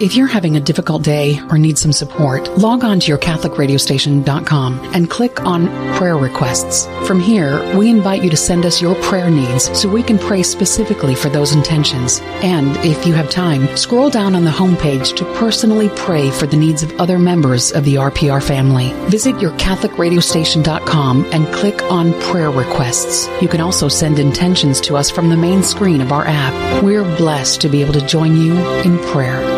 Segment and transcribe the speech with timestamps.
[0.00, 5.10] If you're having a difficult day or need some support, log on to yourcatholicradiostation.com and
[5.10, 5.66] click on
[5.96, 6.86] prayer requests.
[7.04, 10.44] From here, we invite you to send us your prayer needs so we can pray
[10.44, 12.20] specifically for those intentions.
[12.44, 16.56] And if you have time, scroll down on the homepage to personally pray for the
[16.56, 18.92] needs of other members of the RPR family.
[19.10, 23.28] Visit yourcatholicradiostation.com and click on prayer requests.
[23.42, 26.84] You can also send intentions to us from the main screen of our app.
[26.84, 29.57] We're blessed to be able to join you in prayer.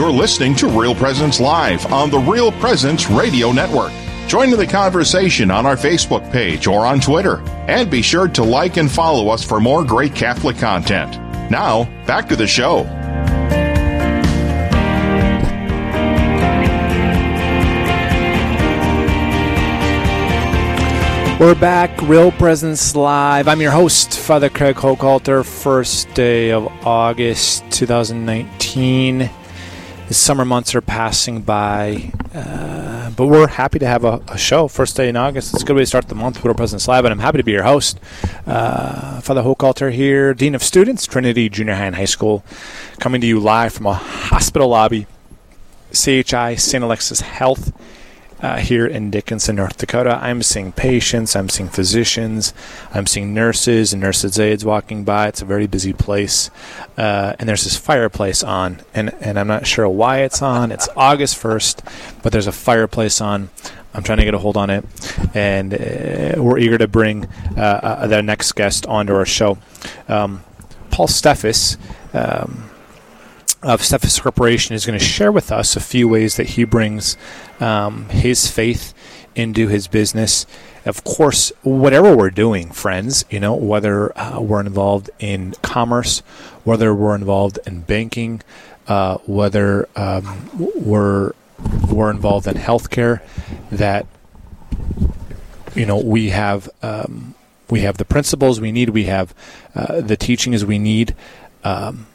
[0.00, 3.92] You're listening to Real Presence Live on the Real Presence Radio Network.
[4.26, 7.42] Join in the conversation on our Facebook page or on Twitter.
[7.68, 11.18] And be sure to like and follow us for more great Catholic content.
[11.50, 12.84] Now, back to the show.
[21.38, 23.48] We're back, Real Presence Live.
[23.48, 25.44] I'm your host, Father Craig Hochhalter.
[25.44, 29.28] First day of August 2019.
[30.10, 34.66] The summer months are passing by, uh, but we're happy to have a, a, show.
[34.66, 35.54] First day in August.
[35.54, 37.38] It's a good way to start the month with Real Presence Live, and I'm happy
[37.38, 38.00] to be your host.
[38.44, 42.42] Uh, Father Hochhalter here, Dean of Students, Trinity Junior High and High School,
[42.98, 45.06] coming to you live from a hospital lobby,
[45.92, 46.82] CHI St.
[46.82, 47.72] Alexius Health
[48.42, 50.18] uh, here in Dickinson, North Dakota.
[50.20, 52.54] I'm seeing patients, I'm seeing physicians,
[52.92, 55.28] I'm seeing nurses and nurses' aides walking by.
[55.28, 56.50] It's a very busy place.
[56.96, 60.72] Uh, and there's this fireplace on, and, and I'm not sure why it's on.
[60.72, 63.50] It's August 1st, but there's a fireplace on.
[63.92, 64.84] I'm trying to get a hold on it,
[65.34, 69.58] and uh, we're eager to bring uh, uh, the next guest onto our show.
[70.08, 70.44] Um,
[70.90, 71.76] Paul Steffes.
[72.14, 72.70] Um,
[73.62, 77.16] of Steffes Corporation is going to share with us a few ways that he brings
[77.60, 78.94] um, his faith
[79.34, 80.46] into his business.
[80.84, 86.20] Of course, whatever we're doing, friends, you know, whether uh, we're involved in commerce,
[86.64, 88.42] whether we're involved in banking,
[88.88, 91.32] uh, whether um, we're
[91.90, 93.20] we're involved in healthcare,
[93.70, 94.06] that
[95.74, 97.34] you know we have um,
[97.68, 99.34] we have the principles we need, we have
[99.74, 101.14] uh, the teachings we need.
[101.62, 102.06] Um,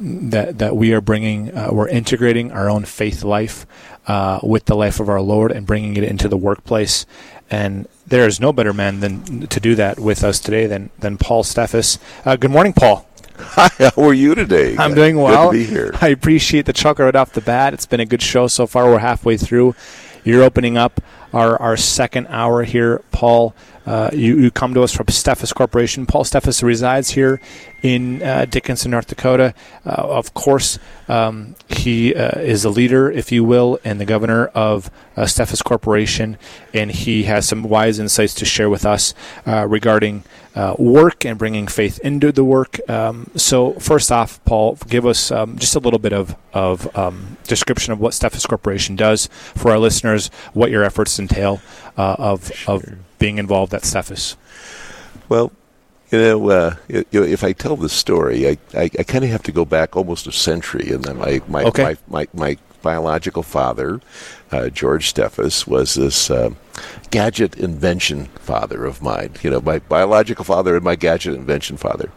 [0.00, 3.66] that that we are bringing, uh, we're integrating our own faith life
[4.06, 7.06] uh, with the life of our Lord and bringing it into the workplace.
[7.50, 11.16] And there is no better man than to do that with us today than than
[11.18, 11.98] Paul Steffes.
[12.24, 13.06] Uh, good morning, Paul.
[13.38, 14.76] Hi, how are you today?
[14.76, 15.52] I'm doing well.
[15.52, 15.90] Good to be here.
[16.00, 17.72] I appreciate the chuckle right off the bat.
[17.72, 18.86] It's been a good show so far.
[18.86, 19.76] We're halfway through.
[20.24, 21.00] You're opening up
[21.32, 23.54] our, our second hour here, Paul.
[23.88, 26.04] Uh, you, you, come to us from Steffes Corporation.
[26.04, 27.40] Paul Steffes resides here
[27.82, 29.54] in uh, Dickinson, North Dakota.
[29.86, 30.78] Uh, of course,
[31.08, 35.64] um, he uh, is a leader, if you will, and the governor of uh, Steffes
[35.64, 36.36] Corporation,
[36.74, 39.14] and he has some wise insights to share with us
[39.46, 40.22] uh, regarding
[40.76, 42.78] work and bringing faith into the work.
[42.90, 47.38] Um, so, first off, Paul, give us um, just a little bit of, of um,
[47.44, 51.62] description of what Steffes Corporation does for our listeners, what your efforts entail
[51.96, 52.74] of, sure.
[52.74, 54.36] of being involved at Steffes.
[55.28, 55.52] Well,
[56.10, 59.30] you know, uh, you know, if I tell the story, I, I, I kind of
[59.30, 61.82] have to go back almost a century, and then my my, okay.
[61.82, 64.00] my, my, my, biological father,
[64.52, 66.50] uh, George Steffes, was this uh,
[67.10, 69.32] gadget invention father of mine.
[69.42, 72.10] You know, my biological father and my gadget invention father.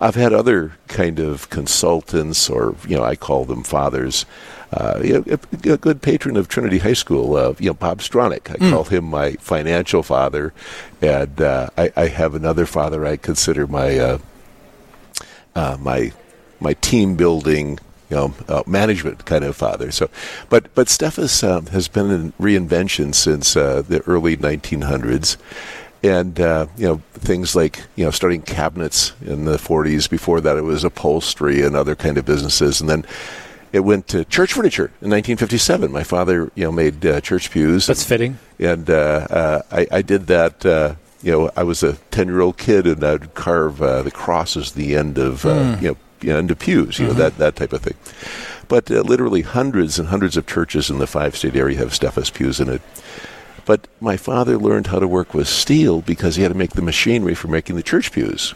[0.00, 4.24] I've had other kind of consultants, or you know, I call them fathers,
[4.72, 7.98] uh, you know, a, a, good patron of Trinity High School, uh, you know, Bob
[7.98, 8.50] Stronach.
[8.50, 8.70] I mm.
[8.70, 10.54] call him my financial father,
[11.02, 14.18] and uh, I, I, have another father I consider my uh,
[15.54, 16.12] uh, my
[16.60, 17.78] my team building.
[18.08, 19.92] You know, uh, management kind of father.
[19.92, 20.10] So,
[20.48, 25.36] but but Steffes um, has been in reinvention since the early 1900s,
[26.02, 30.08] and uh, you know things like you know starting cabinets in the 40s.
[30.08, 33.04] Before that, it was upholstery and other kind of businesses, and then
[33.72, 35.92] it went to church furniture in 1957.
[35.92, 37.86] My father, you know, made uh, church pews.
[37.86, 38.38] That's and, fitting.
[38.58, 40.66] And uh, uh, I, I, did that.
[40.66, 44.10] Uh, you know, I was a 10 year old kid, and I'd carve uh, the
[44.10, 45.80] crosses the end of mm.
[45.82, 46.98] you know end of pews.
[46.98, 47.18] You mm-hmm.
[47.18, 47.96] know that that type of thing.
[48.68, 52.60] But literally hundreds and hundreds of churches in the five state area have Steffes pews
[52.60, 52.82] in it.
[53.64, 56.82] But my father learned how to work with steel because he had to make the
[56.82, 58.54] machinery for making the church pews.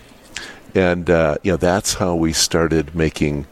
[0.75, 3.47] And, uh, you know, that's how we started making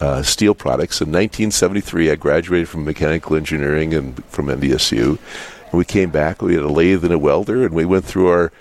[0.00, 1.00] uh, steel products.
[1.00, 5.18] In 1973, I graduated from mechanical engineering and from NDSU.
[5.70, 8.28] And we came back, we had a lathe and a welder, and we went through
[8.28, 8.52] our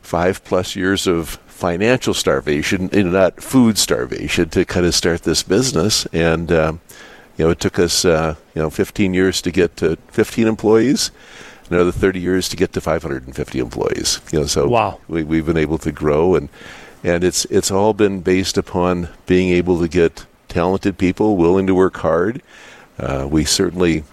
[0.00, 5.42] five plus years of financial starvation, and not food starvation, to kind of start this
[5.42, 6.06] business.
[6.06, 6.80] And, um,
[7.36, 11.10] you know, it took us, uh, you know, 15 years to get to 15 employees
[11.70, 14.20] another 30 years to get to 550 employees.
[14.32, 15.00] You know, so wow.
[15.08, 16.48] we, we've been able to grow, and
[17.04, 21.74] and it's it's all been based upon being able to get talented people willing to
[21.74, 22.42] work hard.
[22.98, 24.04] Uh, we certainly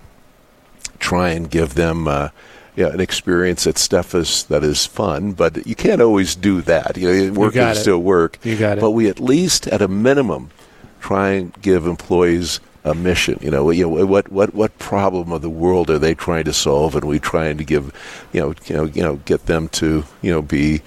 [0.99, 2.07] try and give them.
[2.07, 2.29] Uh,
[2.77, 6.97] yeah, an experience at Steffes that is fun, but you can't always do that.
[6.97, 8.37] You know, work is still work.
[8.43, 8.81] You got it.
[8.81, 10.51] But we at least, at a minimum,
[10.99, 13.39] try and give employees a mission.
[13.41, 16.53] You know, you know what what what problem of the world are they trying to
[16.53, 17.91] solve, and we trying to give,
[18.31, 20.81] you know, you know, you know, get them to you know be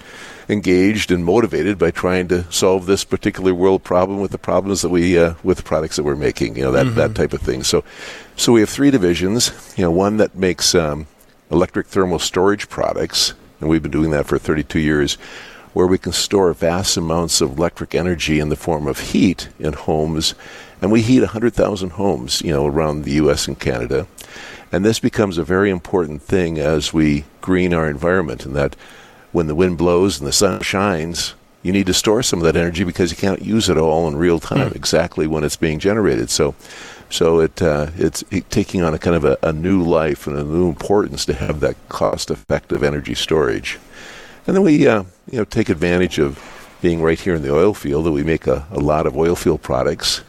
[0.47, 4.89] engaged and motivated by trying to solve this particular world problem with the problems that
[4.89, 6.55] we uh, with the products that we're making.
[6.55, 6.95] You know that mm-hmm.
[6.95, 7.63] that type of thing.
[7.63, 7.83] So,
[8.37, 9.51] so we have three divisions.
[9.77, 11.05] You know, one that makes um,
[11.51, 15.17] electric thermal storage products, and we've been doing that for 32 years
[15.73, 19.71] where we can store vast amounts of electric energy in the form of heat in
[19.73, 20.33] homes
[20.81, 23.47] and we heat 100,000 homes, you know, around the U.S.
[23.47, 24.07] and Canada.
[24.71, 28.75] And this becomes a very important thing as we green our environment, in that
[29.31, 31.33] when the wind blows and the sun shines,
[31.63, 34.15] you need to store some of that energy because you can't use it all in
[34.15, 34.75] real time, mm.
[34.75, 36.29] exactly when it's being generated.
[36.29, 36.55] So,
[37.09, 40.43] so it uh, it's taking on a kind of a, a, new life and a
[40.43, 43.79] new importance to have that cost-effective energy storage.
[44.47, 46.39] And then we, uh, you know, take advantage of
[46.81, 49.35] being right here in the oil field that we make a, a lot of oil
[49.35, 50.21] field products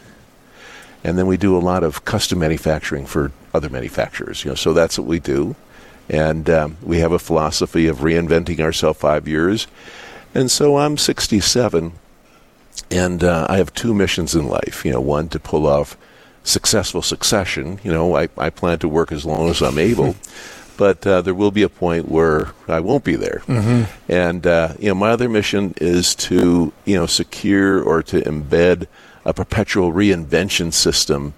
[1.04, 4.44] and then we do a lot of custom manufacturing for other manufacturers.
[4.44, 5.56] You know, so that's what we do,
[6.08, 9.66] and um, we have a philosophy of reinventing ourselves five years.
[10.34, 11.92] And so I'm 67,
[12.90, 14.84] and uh, I have two missions in life.
[14.84, 15.96] You know, one to pull off
[16.44, 17.80] successful succession.
[17.82, 20.14] You know, I, I plan to work as long as I'm able.
[20.80, 23.42] but uh, there will be a point where I won't be there.
[23.46, 24.10] Mm-hmm.
[24.10, 28.86] And uh, you know, my other mission is to you know secure or to embed
[29.24, 31.34] a perpetual reinvention system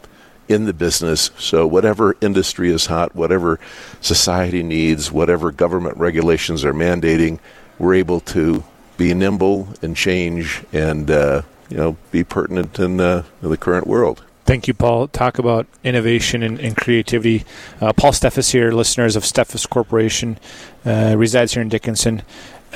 [0.49, 1.31] in the business.
[1.39, 3.59] So, whatever industry is hot, whatever
[4.01, 7.39] society needs, whatever government regulations are mandating,
[7.79, 8.65] we're able to
[8.97, 13.87] be nimble and change and uh, you know be pertinent in, uh, in, the current
[13.87, 14.23] world.
[14.45, 15.09] Thank you, Paul.
[15.09, 17.45] Talk about innovation and, and creativity.
[17.81, 20.37] Uh, Paul Steffes here, listeners of Steffes Corporation,
[20.85, 22.23] uh, resides here in Dickinson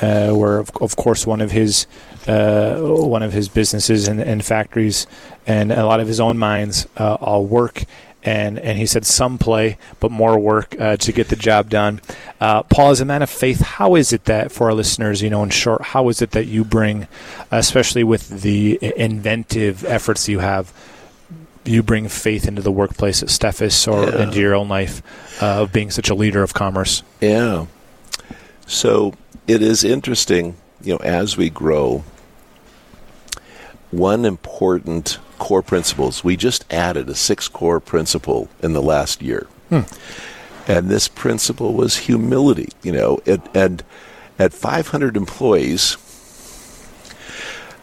[0.00, 1.86] uh, where of, of, course one of his
[2.26, 5.06] uh, one of his businesses and, and, factories
[5.46, 7.84] and a lot of his own mines uh, all work
[8.26, 12.00] and and he said some play but more work uh, to get the job done.
[12.40, 15.30] Uh, Paul, as a man of faith, how is it that for our listeners, you
[15.30, 17.06] know, in short, how is it that you bring,
[17.50, 20.72] especially with the inventive efforts you have?
[21.64, 24.22] You bring faith into the workplace at Steffes or yeah.
[24.22, 25.02] into your own life
[25.42, 27.02] uh, of being such a leader of commerce.
[27.20, 27.66] Yeah.
[28.66, 29.14] So
[29.46, 32.04] it is interesting, you know, as we grow,
[33.90, 39.46] one important core principles, we just added a six core principle in the last year.
[39.68, 39.82] Hmm.
[40.68, 43.84] And this principle was humility, you know, it, and
[44.38, 45.96] at 500 employees,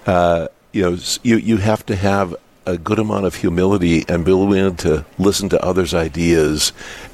[0.05, 4.31] uh, you know, you, you have to have a good amount of humility and be
[4.31, 6.71] willing to listen to others' ideas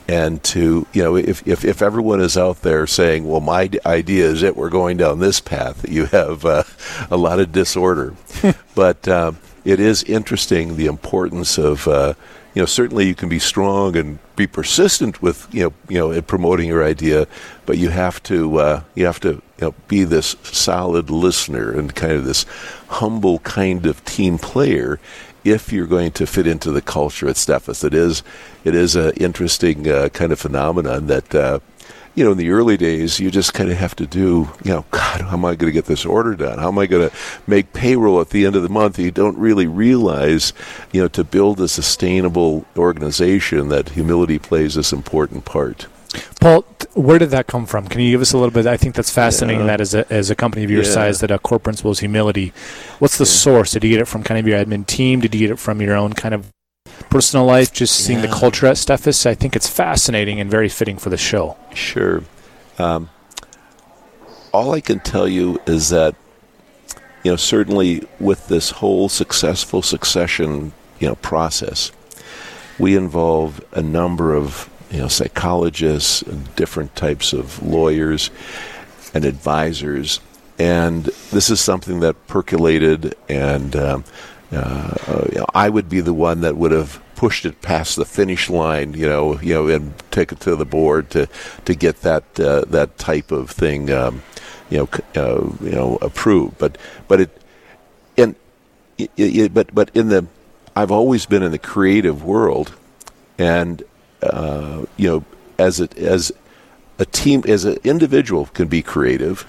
[0.07, 4.25] and to you know if, if, if everyone is out there saying well my idea
[4.25, 6.63] is that we're going down this path you have uh,
[7.11, 8.15] a lot of disorder.
[8.75, 9.33] But uh,
[9.65, 12.13] it is interesting the importance of uh,
[12.53, 16.11] you know certainly you can be strong and be persistent with you know you know
[16.11, 17.27] in promoting your idea
[17.65, 21.93] but you have to uh, you have to you know, be this solid listener and
[21.95, 22.45] kind of this
[22.87, 24.99] humble kind of team player
[25.49, 27.83] if you're going to fit into the culture at Steffes.
[27.83, 28.23] It is
[28.63, 31.35] it is an interesting uh, kind of phenomenon that.
[31.35, 31.59] Uh,
[32.15, 34.83] you know, in the early days, you just kind of have to do, you know,
[34.91, 36.57] God, how am I going to get this order done?
[36.57, 37.15] How am I going to
[37.47, 38.99] make payroll at the end of the month?
[38.99, 40.51] You don't really realize,
[40.91, 45.87] you know, to build a sustainable organization that humility plays this important part.
[46.39, 47.87] Paul, where did that come from?
[47.87, 48.65] Can you give us a little bit?
[48.65, 49.61] I think that's fascinating.
[49.61, 49.67] Yeah.
[49.67, 50.91] That as a as a company of your yeah.
[50.91, 52.53] size, that a core principle is humility.
[52.99, 53.31] What's the yeah.
[53.31, 53.71] source?
[53.71, 55.19] Did you get it from kind of your admin team?
[55.19, 56.47] Did you get it from your own kind of
[57.09, 57.71] personal life?
[57.71, 59.25] Just seeing the culture at Steffes.
[59.25, 61.57] I think it's fascinating and very fitting for the show.
[61.73, 62.23] Sure.
[62.77, 63.09] Um,
[64.51, 66.15] all I can tell you is that
[67.23, 71.91] you know certainly with this whole successful succession you know process,
[72.79, 78.31] we involve a number of you know, psychologists and different types of lawyers
[79.13, 80.19] and advisors.
[80.57, 84.03] And this is something that percolated, and um,
[84.51, 88.05] uh, you know, I would be the one that would have pushed it past the
[88.05, 91.27] finish line, you know, you know, and take it to the board to
[91.65, 94.23] to get that uh, that type of thing, um,
[94.69, 96.57] you know, uh, you know, approved.
[96.57, 96.77] But
[97.07, 97.41] but it,
[98.17, 98.35] and
[98.97, 100.27] it, it, but but in the,
[100.75, 102.73] I've always been in the creative world,
[103.37, 103.83] and
[104.21, 105.23] uh, you know,
[105.57, 106.31] as a, as
[106.97, 109.45] a team, as an individual can be creative,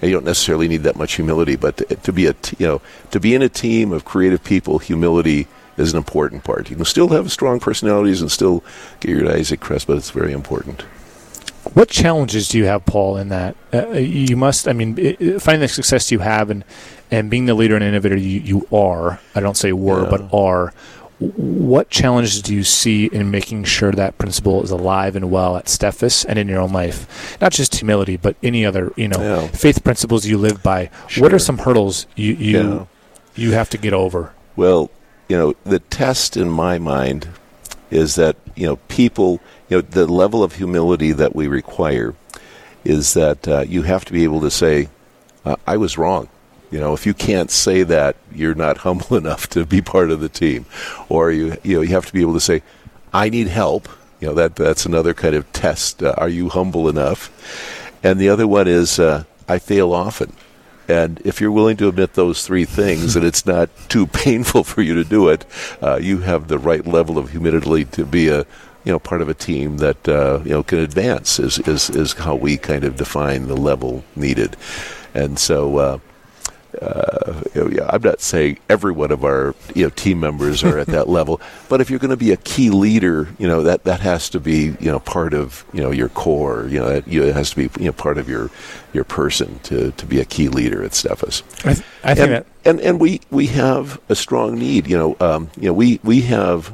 [0.00, 1.56] and you don't necessarily need that much humility.
[1.56, 4.42] But to, to be a, t- you know, to be in a team of creative
[4.44, 6.70] people, humility is an important part.
[6.70, 8.64] You can still have strong personalities and still
[9.00, 10.82] get your Isaac Crest, but it's very important.
[11.74, 13.56] What challenges do you have, Paul, in that?
[13.74, 14.94] Uh, you must, I mean,
[15.40, 16.64] finding the success you have and,
[17.10, 20.10] and being the leader and innovator you, you are, I don't say were, yeah.
[20.10, 20.72] but are,
[21.18, 25.64] what challenges do you see in making sure that principle is alive and well at
[25.64, 27.38] Steffes and in your own life?
[27.40, 29.46] Not just humility, but any other, you know, yeah.
[29.48, 30.90] faith principles you live by.
[31.08, 31.22] Sure.
[31.22, 32.86] What are some hurdles you you yeah.
[33.34, 34.32] you have to get over?
[34.56, 34.90] Well,
[35.28, 37.28] you know, the test in my mind
[37.90, 42.14] is that you know people, you know, the level of humility that we require
[42.84, 44.88] is that uh, you have to be able to say,
[45.46, 46.28] uh, "I was wrong."
[46.70, 50.20] You know, if you can't say that, you're not humble enough to be part of
[50.20, 50.66] the team,
[51.08, 52.62] or you you know you have to be able to say,
[53.12, 53.88] "I need help."
[54.20, 56.02] You know that that's another kind of test.
[56.02, 57.30] Uh, are you humble enough?
[58.02, 60.32] And the other one is, uh, "I fail often."
[60.88, 64.82] And if you're willing to admit those three things, and it's not too painful for
[64.82, 65.44] you to do it,
[65.82, 68.46] uh, you have the right level of humility to be a
[68.84, 71.38] you know part of a team that uh, you know can advance.
[71.38, 74.56] Is, is is how we kind of define the level needed,
[75.12, 75.98] and so uh,
[76.82, 80.78] uh, you know, I'm not saying every one of our you know team members are
[80.78, 83.84] at that level, but if you're going to be a key leader, you know that
[83.84, 86.66] that has to be you know part of you know your core.
[86.68, 88.50] You know, it, it has to be you know part of your
[88.92, 91.42] your person to, to be a key leader at Steffes.
[91.66, 94.86] I, th- I think and, that and and we we have a strong need.
[94.86, 96.72] You know, um, you know we we have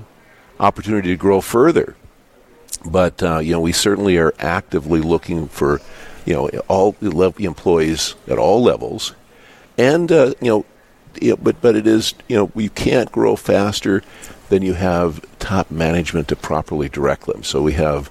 [0.59, 1.97] opportunity to grow further,
[2.85, 5.81] but uh, you know we certainly are actively looking for
[6.25, 9.15] you know all the employees at all levels
[9.83, 10.65] and uh, you know,
[11.21, 14.03] you but but it is you know we can't grow faster
[14.49, 17.43] than you have top management to properly direct them.
[17.43, 18.11] So we have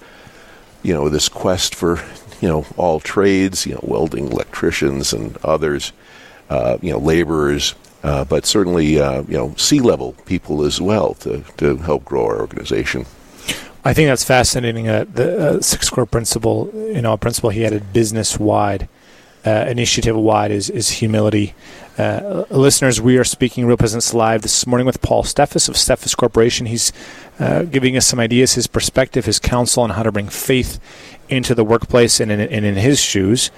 [0.83, 2.03] you know this quest for
[2.41, 5.93] you know all trades, you know, welding, electricians, and others,
[6.49, 7.75] uh, you know, laborers.
[8.03, 12.39] Uh, but certainly, uh, you know, C-level people as well to, to help grow our
[12.39, 13.05] organization.
[13.85, 14.89] I think that's fascinating.
[14.89, 18.89] Uh, the uh, six core principle, you know, a principle he added business wide
[19.45, 21.53] uh, initiative wide is, is humility.
[21.97, 26.15] Uh, listeners, we are speaking Real Presence Live this morning with Paul Steffes of Steffes
[26.15, 26.67] Corporation.
[26.67, 26.93] He's
[27.39, 30.79] uh, giving us some ideas, his perspective, his counsel on how to bring faith
[31.29, 33.51] into the workplace and in, and in his shoes.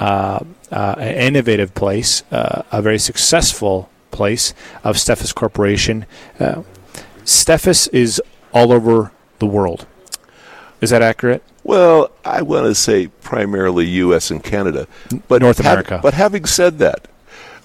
[0.00, 4.54] Uh, uh, an innovative place, uh, a very successful place
[4.84, 6.06] of Steffes Corporation.
[7.24, 9.86] Steffes is all over the world.
[10.80, 11.42] Is that accurate?
[11.68, 14.30] Well, I want to say primarily U.S.
[14.30, 14.88] and Canada,
[15.28, 16.00] but North America.
[16.02, 17.08] but having said that,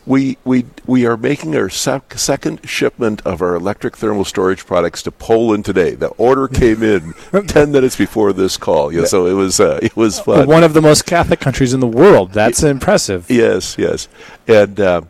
[0.05, 5.03] we we we are making our sec- second shipment of our electric thermal storage products
[5.03, 5.91] to Poland today.
[5.95, 7.13] The order came in
[7.47, 8.91] ten minutes before this call.
[8.91, 10.47] Yeah, so it was uh, it was fun.
[10.49, 12.33] One of the most Catholic countries in the world.
[12.33, 13.31] That's impressive.
[13.31, 14.09] Yes, yes,
[14.49, 15.01] and uh,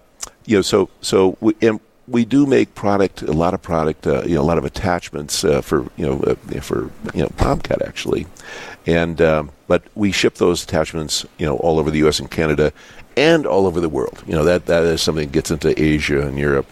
[0.45, 4.23] you know, so so we, and we do make product, a lot of product, uh,
[4.23, 7.81] you know, a lot of attachments uh, for you know uh, for you know Bobcat
[7.81, 8.27] actually,
[8.85, 12.19] and um, but we ship those attachments you know all over the U.S.
[12.19, 12.73] and Canada,
[13.15, 14.21] and all over the world.
[14.27, 16.67] You know that that is something that gets into Asia and Europe.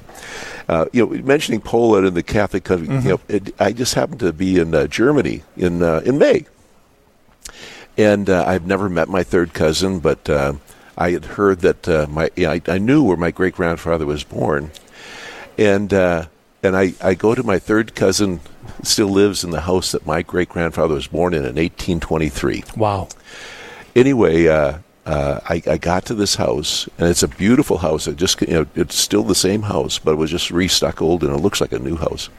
[0.68, 2.88] Uh, you know, mentioning Poland and the Catholic country.
[2.88, 3.08] Mm-hmm.
[3.08, 6.46] You know, it, I just happened to be in uh, Germany in uh, in May,
[7.98, 10.30] and I've never met my third cousin, but.
[10.98, 14.72] I had heard that my I, I knew where my great grandfather was born,
[15.58, 16.26] and uh,
[16.64, 18.40] and I, I go to my third cousin
[18.84, 22.64] still lives in the house that my great grandfather was born in in 1823.
[22.78, 23.08] Wow.
[23.96, 28.08] Anyway, uh, uh, I, I, got to this house, and it's a beautiful house.
[28.08, 31.32] It just, you know, it's still the same house, but it was just restuccoed, and
[31.32, 32.30] it looks like a new house.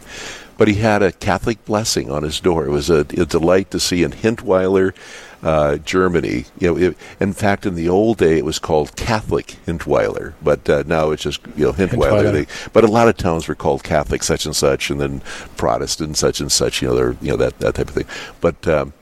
[0.57, 2.64] But he had a Catholic blessing on his door.
[2.64, 4.95] It was a, a delight to see in Hintweiler,
[5.42, 6.44] uh, Germany.
[6.58, 10.68] You know, it, in fact, in the old day, it was called Catholic Hintweiler, but
[10.68, 12.22] uh, now it's just you know Hintweiler.
[12.22, 12.32] Hintweiler.
[12.32, 15.20] They, but a lot of towns were called Catholic such and such, and then
[15.56, 16.82] Protestant such and such.
[16.82, 18.06] You know, they're you know that that type of thing.
[18.40, 18.92] But um,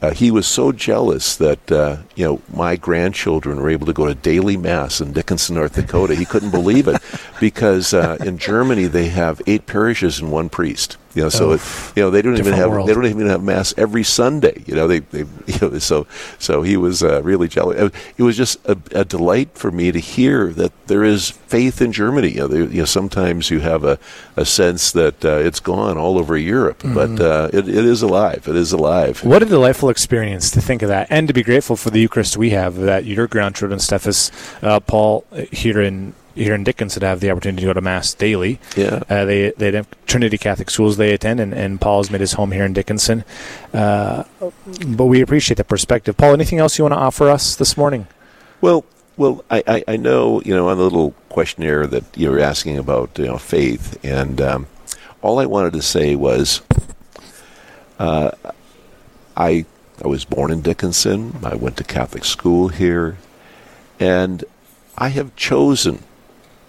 [0.00, 4.06] uh, he was so jealous that uh, you know my grandchildren were able to go
[4.06, 6.14] to daily mass in Dickinson, North Dakota.
[6.14, 7.02] He couldn't believe it
[7.40, 10.96] because uh, in Germany they have eight parishes and one priest.
[11.14, 11.60] You know, so it,
[11.96, 12.88] you know they don't even have world.
[12.88, 14.62] they don't even have mass every Sunday.
[14.66, 16.06] You know, they, they you know so
[16.38, 17.90] so he was uh, really jealous.
[18.16, 21.92] It was just a, a, delight for me to hear that there is faith in
[21.92, 22.28] Germany.
[22.28, 23.98] You know, there, you know sometimes you have a,
[24.36, 26.94] a sense that uh, it's gone all over Europe, mm-hmm.
[26.94, 28.46] but uh, it, it is alive.
[28.46, 29.24] It is alive.
[29.24, 32.36] What a delightful experience to think of that, and to be grateful for the Eucharist
[32.36, 32.76] we have.
[32.76, 34.30] That your grandchildren, Steffes,
[34.62, 37.80] uh, Paul, uh, here in here in Dickinson to have the opportunity to go to
[37.80, 38.60] mass daily.
[38.76, 42.34] Yeah, uh, they they have Trinity Catholic schools they attend, and, and Paul's made his
[42.34, 43.24] home here in Dickinson.
[43.72, 44.24] Uh,
[44.86, 46.16] but we appreciate the perspective.
[46.16, 48.06] Paul, anything else you want to offer us this morning?
[48.60, 48.84] Well,
[49.16, 52.78] well, I, I, I know you know on the little questionnaire that you were asking
[52.78, 54.66] about you know faith, and um,
[55.22, 56.62] all I wanted to say was,
[57.98, 58.30] uh,
[59.36, 59.66] I
[60.02, 61.36] I was born in Dickinson.
[61.42, 63.18] I went to Catholic school here,
[63.98, 64.44] and
[64.96, 66.04] I have chosen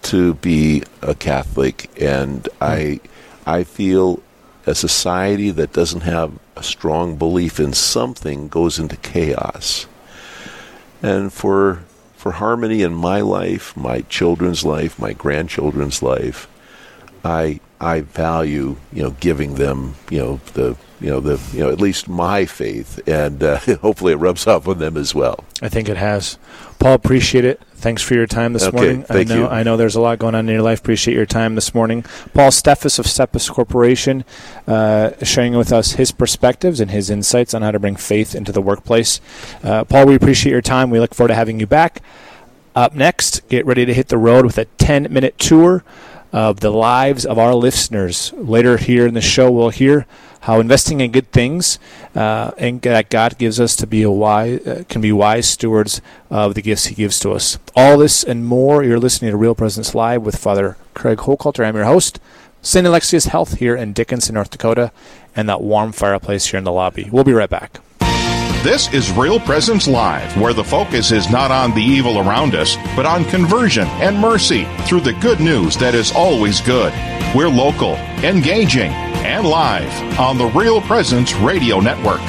[0.02, 3.00] to be a Catholic, and I
[3.46, 4.22] I feel
[4.66, 9.86] a society that doesn't have a strong belief in something goes into chaos.
[11.02, 11.84] And for
[12.16, 16.46] for harmony in my life, my children's life, my grandchildren's life,
[17.24, 21.70] I I value you know giving them you know the you know the you know
[21.70, 25.44] at least my faith, and uh, hopefully it rubs off on them as well.
[25.62, 26.38] I think it has.
[26.78, 27.60] Paul, appreciate it.
[27.74, 29.02] Thanks for your time this okay, morning.
[29.04, 29.48] Thank I know you.
[29.48, 30.80] I know there's a lot going on in your life.
[30.80, 32.02] Appreciate your time this morning.
[32.34, 34.24] Paul Steffes of Steffes Corporation,
[34.66, 38.52] uh, sharing with us his perspectives and his insights on how to bring faith into
[38.52, 39.20] the workplace.
[39.62, 40.90] Uh, Paul, we appreciate your time.
[40.90, 42.02] We look forward to having you back.
[42.74, 45.82] Up next, get ready to hit the road with a 10 minute tour
[46.32, 48.32] of the lives of our listeners.
[48.36, 50.06] Later here in the show, we'll hear
[50.40, 51.78] how investing in good things
[52.14, 56.00] uh, and that God gives us to be a wise, uh, can be wise stewards
[56.30, 57.58] of the gifts He gives to us.
[57.76, 58.82] All this and more.
[58.82, 61.64] You're listening to Real Presence Live with Father Craig Hochhalter.
[61.64, 62.20] I'm your host.
[62.62, 62.86] St.
[62.86, 64.92] Alexius Health here in Dickinson, North Dakota,
[65.34, 67.08] and that warm fireplace here in the lobby.
[67.10, 67.80] We'll be right back.
[68.62, 72.76] This is Real Presence Live, where the focus is not on the evil around us,
[72.94, 76.92] but on conversion and mercy through the good news that is always good.
[77.34, 78.92] We're local, engaging,
[79.24, 82.20] and live on the Real Presence Radio Network.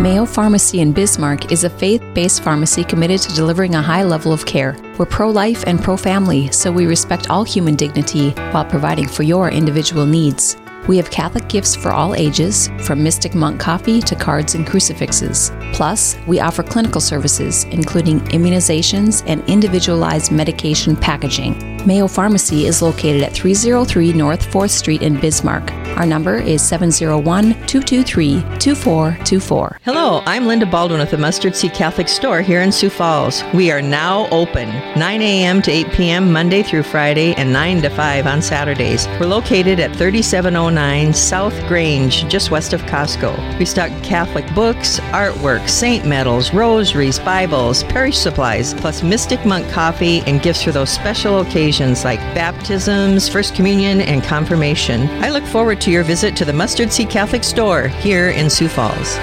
[0.00, 4.32] Mayo Pharmacy in Bismarck is a faith based pharmacy committed to delivering a high level
[4.32, 4.76] of care.
[4.96, 9.24] We're pro life and pro family, so we respect all human dignity while providing for
[9.24, 10.56] your individual needs.
[10.86, 15.50] We have Catholic gifts for all ages, from Mystic Monk coffee to cards and crucifixes.
[15.72, 21.77] Plus, we offer clinical services, including immunizations and individualized medication packaging.
[21.88, 25.72] Mayo Pharmacy is located at 303 North 4th Street in Bismarck.
[25.96, 29.78] Our number is 701 223 2424.
[29.84, 33.42] Hello, I'm Linda Baldwin with the Mustard Seed Catholic Store here in Sioux Falls.
[33.54, 35.62] We are now open 9 a.m.
[35.62, 36.30] to 8 p.m.
[36.30, 39.08] Monday through Friday and 9 to 5 on Saturdays.
[39.18, 43.58] We're located at 3709 South Grange, just west of Costco.
[43.58, 50.20] We stock Catholic books, artwork, saint medals, rosaries, Bibles, parish supplies, plus Mystic Monk coffee
[50.26, 55.02] and gifts for those special occasions occasions like baptisms, First Communion, and confirmation.
[55.22, 58.68] I look forward to your visit to the Mustard Seed Catholic Store here in Sioux
[58.68, 59.16] Falls.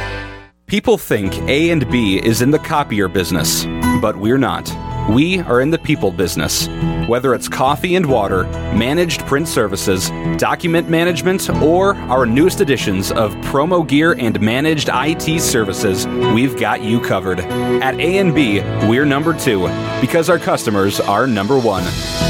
[0.68, 3.65] People think A and B is in the copier business,
[4.02, 4.68] but we're not.
[5.10, 6.68] We are in the people business.
[7.08, 13.36] Whether it's coffee and water, managed print services, document management, or our newest editions of
[13.36, 17.39] promo gear and managed IT services, we've got you covered.
[17.39, 19.68] At A&B, we're number two
[20.02, 21.84] because our customers are number one.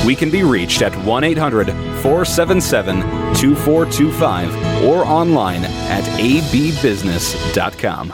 [0.05, 1.67] We can be reached at 1 800
[2.01, 2.99] 477
[3.35, 8.13] 2425 or online at abbusiness.com.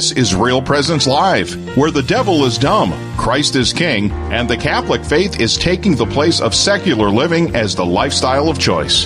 [0.00, 4.56] This is Real Presence Live, where the devil is dumb, Christ is king, and the
[4.56, 9.04] Catholic faith is taking the place of secular living as the lifestyle of choice.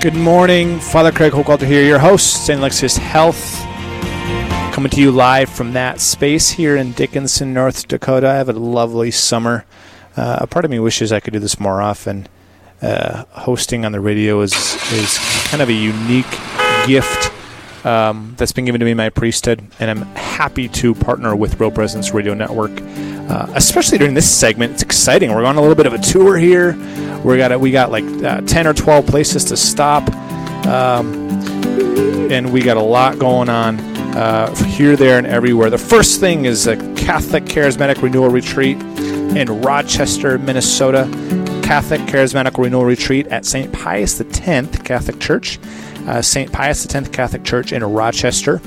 [0.00, 2.58] Good morning, Father Craig Hochhalter here, your host, St.
[2.58, 3.63] Alexius Health,
[4.74, 8.28] coming to you live from that space here in Dickinson, North Dakota.
[8.28, 9.64] I have a lovely summer.
[10.16, 12.26] Uh, a part of me wishes I could do this more often.
[12.82, 14.52] Uh, hosting on the radio is
[14.92, 16.26] is kind of a unique
[16.88, 17.30] gift
[17.86, 21.60] um, that's been given to me by my priesthood, and I'm happy to partner with
[21.60, 22.72] Real Presence Radio Network,
[23.30, 24.72] uh, especially during this segment.
[24.72, 25.32] It's exciting.
[25.32, 26.72] We're on a little bit of a tour here.
[27.22, 30.12] We got we got like uh, ten or twelve places to stop,
[30.66, 31.30] um,
[32.32, 35.70] and we got a lot going on uh, here, there, and everywhere.
[35.70, 41.08] The first thing is a Catholic Charismatic Renewal Retreat in Rochester, Minnesota.
[41.64, 43.72] Catholic Charismatic Renewal Retreat at St.
[43.72, 45.58] Pius X Catholic Church,
[46.06, 46.52] uh, St.
[46.52, 48.58] Pius X Catholic Church in Rochester.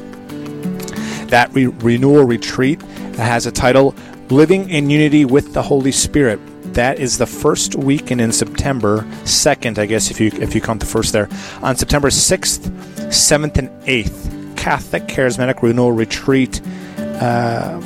[1.27, 2.81] That re- renewal retreat
[3.17, 3.93] has a title
[4.29, 6.39] Living in Unity with the Holy Spirit.
[6.73, 10.79] That is the first weekend in September, second, I guess, if you if you count
[10.79, 11.29] the first there,
[11.61, 12.59] on September 6th,
[13.09, 14.36] 7th, and 8th.
[14.67, 16.59] Catholic Charismatic Renewal Retreat.
[16.97, 17.79] Uh,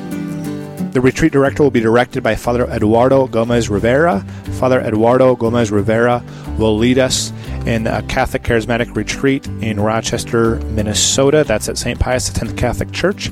[0.94, 4.22] the retreat director will be directed by Father Eduardo Gomez Rivera.
[4.58, 6.24] Father Eduardo Gomez Rivera
[6.58, 7.32] will lead us
[7.68, 11.44] in a Catholic Charismatic Retreat in Rochester, Minnesota.
[11.44, 12.00] That's at St.
[12.00, 13.30] Pius X Catholic Church.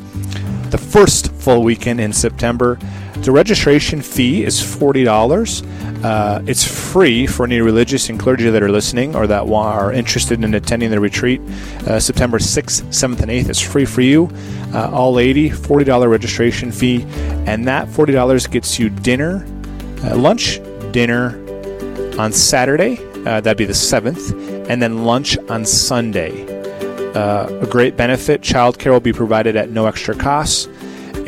[0.70, 2.78] The first full weekend in September.
[3.22, 6.06] The registration fee is $40.
[6.06, 10.42] Uh, it's free for any religious and clergy that are listening or that are interested
[10.42, 11.42] in attending the retreat.
[11.86, 14.30] Uh, September 6th, 7th, and 8th is free for you.
[14.74, 17.04] Uh, all lady, $40 registration fee.
[17.46, 19.46] And that $40 gets you dinner,
[20.06, 21.38] uh, lunch, dinner
[22.18, 22.98] on Saturday.
[23.26, 24.32] Uh, that'd be the 7th.
[24.70, 26.46] And then lunch on Sunday.
[27.14, 30.70] Uh, a great benefit childcare will be provided at no extra cost.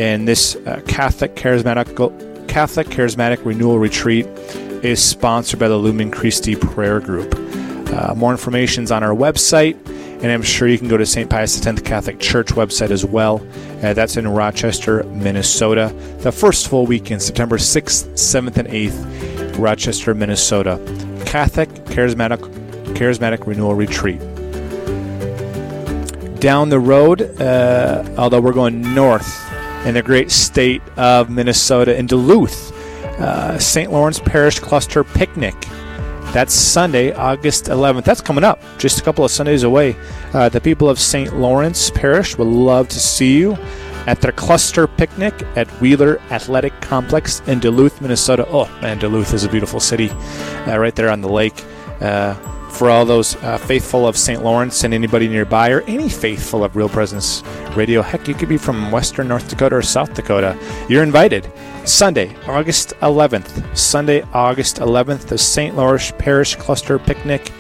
[0.02, 4.26] And this Catholic Charismatic Catholic Charismatic Renewal Retreat
[4.84, 7.36] is sponsored by the Lumen Christi Prayer Group.
[7.94, 11.30] Uh, more information is on our website, and I'm sure you can go to St.
[11.30, 13.48] Pius X Catholic Church website as well.
[13.84, 15.94] Uh, that's in Rochester, Minnesota.
[16.22, 20.80] The first full weekend, September 6th, 7th, and 8th, Rochester, Minnesota.
[21.28, 22.40] Catholic Charismatic
[22.96, 24.20] Charismatic Renewal Retreat.
[26.40, 29.51] Down the road, uh, although we're going north
[29.86, 32.72] in the great state of Minnesota, in Duluth,
[33.20, 33.92] uh, St.
[33.92, 35.56] Lawrence Parish Cluster Picnic.
[36.34, 38.06] That's Sunday, August 11th.
[38.06, 39.98] That's coming up, just a couple of Sundays away.
[40.34, 41.36] Uh, the people of St.
[41.36, 43.58] Lawrence Parish would love to see you
[44.08, 48.48] at their cluster picnic at Wheeler Athletic Complex in Duluth, Minnesota.
[48.50, 51.64] Oh, man, Duluth is a beautiful city uh, right there on the lake.
[52.00, 52.36] Uh,
[52.72, 54.44] for all those uh, faithful of St.
[54.44, 57.44] Lawrence and anybody nearby, or any faithful of Real Presence
[57.76, 58.02] Radio.
[58.02, 60.58] Heck, you could be from Western North Dakota or South Dakota.
[60.90, 61.52] You're invited.
[61.86, 63.78] Sunday, August 11th.
[63.78, 65.76] Sunday, August 11th, the St.
[65.76, 67.52] Lawrence Parish Cluster Picnic.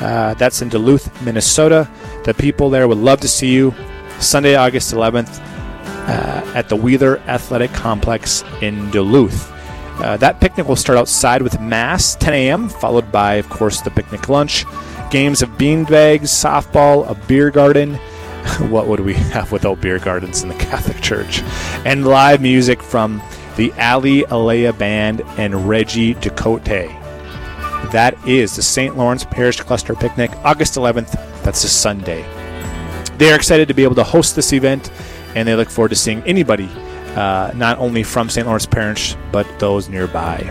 [0.00, 1.88] Uh, that's in Duluth, Minnesota.
[2.24, 3.74] The people there would love to see you.
[4.18, 9.53] Sunday, August 11th, uh, at the Wheeler Athletic Complex in Duluth.
[9.96, 13.90] Uh, that picnic will start outside with Mass, 10 a.m., followed by, of course, the
[13.90, 14.64] picnic lunch,
[15.10, 17.94] games of beanbags, softball, a beer garden.
[18.68, 21.42] what would we have without beer gardens in the Catholic Church?
[21.84, 23.22] And live music from
[23.56, 27.00] the Ali Alea Band and Reggie Ducote.
[27.92, 28.96] That is the St.
[28.96, 31.12] Lawrence Parish Cluster Picnic, August 11th.
[31.44, 32.22] That's a Sunday.
[33.18, 34.90] They are excited to be able to host this event,
[35.36, 36.68] and they look forward to seeing anybody
[37.16, 38.46] uh, not only from St.
[38.46, 40.42] Lawrence Parish, but those nearby.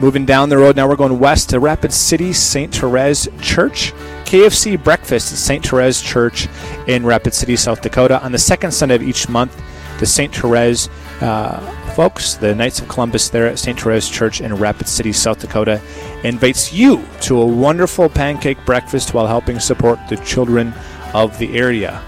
[0.00, 2.74] Moving down the road, now we're going west to Rapid City St.
[2.74, 3.94] Therese Church.
[4.26, 5.64] K of C breakfast at St.
[5.64, 6.48] Therese Church
[6.86, 9.56] in Rapid City, South Dakota on the second Sunday of each month.
[9.98, 10.34] The St.
[10.34, 10.90] Therese
[11.22, 11.60] uh,
[11.94, 13.80] folks, the Knights of Columbus there at St.
[13.80, 15.80] Therese Church in Rapid City, South Dakota,
[16.24, 20.74] invites you to a wonderful pancake breakfast while helping support the children
[21.14, 22.02] of the area.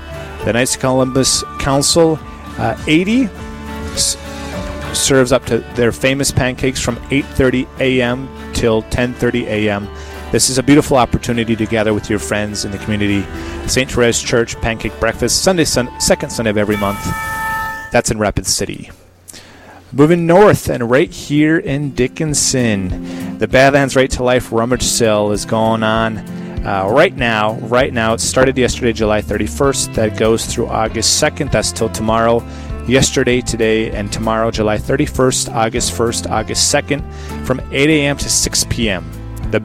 [0.45, 2.19] The Knights of Columbus Council
[2.59, 3.25] uh, 80
[3.93, 4.17] s-
[4.93, 8.29] serves up to their famous pancakes from 8:30 a.m.
[8.53, 9.89] till 10:30 a.m.
[10.33, 13.23] This is a beautiful opportunity to gather with your friends in the community.
[13.67, 13.91] St.
[13.91, 17.03] Therese Church Pancake Breakfast, Sunday, sun- second Sunday of every month.
[17.93, 18.91] That's in Rapid City.
[19.91, 25.47] Moving north and right here in Dickinson, the Badlands Right to Life rummage sale is
[25.47, 26.17] going on
[26.69, 27.55] uh, right now.
[27.61, 29.95] Right now, it started yesterday, July 31st.
[29.95, 31.51] That goes through August 2nd.
[31.51, 32.47] That's till tomorrow.
[32.87, 38.17] yesterday, today, and tomorrow, July 31st, August 1st, August 2nd, from 8 a.m.
[38.17, 39.05] to 6 p.m.
[39.51, 39.61] The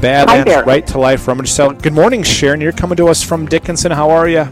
[0.00, 1.72] Badlands Right to Life Rummage Sale.
[1.74, 2.60] Good morning, Sharon.
[2.60, 3.92] You're coming to us from Dickinson.
[3.92, 4.46] How are you?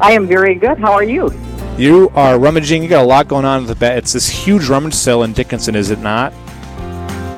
[0.00, 0.78] I am very good.
[0.78, 1.32] How are you?
[1.78, 2.82] You are rummaging.
[2.82, 3.98] You got a lot going on with the bat.
[3.98, 6.32] It's this huge rummage sale in Dickinson, is it not?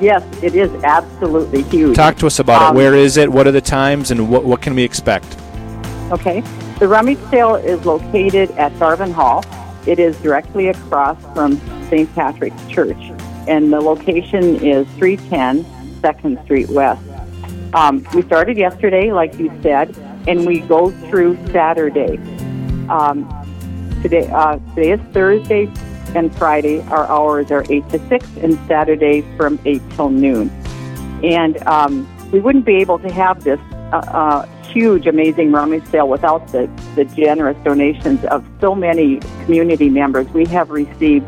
[0.01, 1.95] Yes, it is absolutely huge.
[1.95, 2.77] Talk to us about um, it.
[2.77, 3.29] Where is it?
[3.29, 5.37] What are the times, and what what can we expect?
[6.11, 6.41] Okay,
[6.79, 9.43] the rummage sale is located at Garvin Hall.
[9.85, 11.57] It is directly across from
[11.89, 12.13] St.
[12.15, 12.97] Patrick's Church,
[13.47, 15.65] and the location is 310
[15.99, 17.03] Second Street West.
[17.73, 19.95] Um, we started yesterday, like you said,
[20.27, 22.17] and we go through Saturday.
[22.87, 23.27] Um,
[24.01, 25.71] today, uh, today is Thursday
[26.15, 26.81] and Friday.
[26.83, 30.49] Our hours are eight to six, and Saturday from eight till noon.
[31.23, 33.59] And um, we wouldn't be able to have this
[33.91, 39.89] uh, uh, huge, amazing rummage sale without the, the generous donations of so many community
[39.89, 40.27] members.
[40.29, 41.25] We have received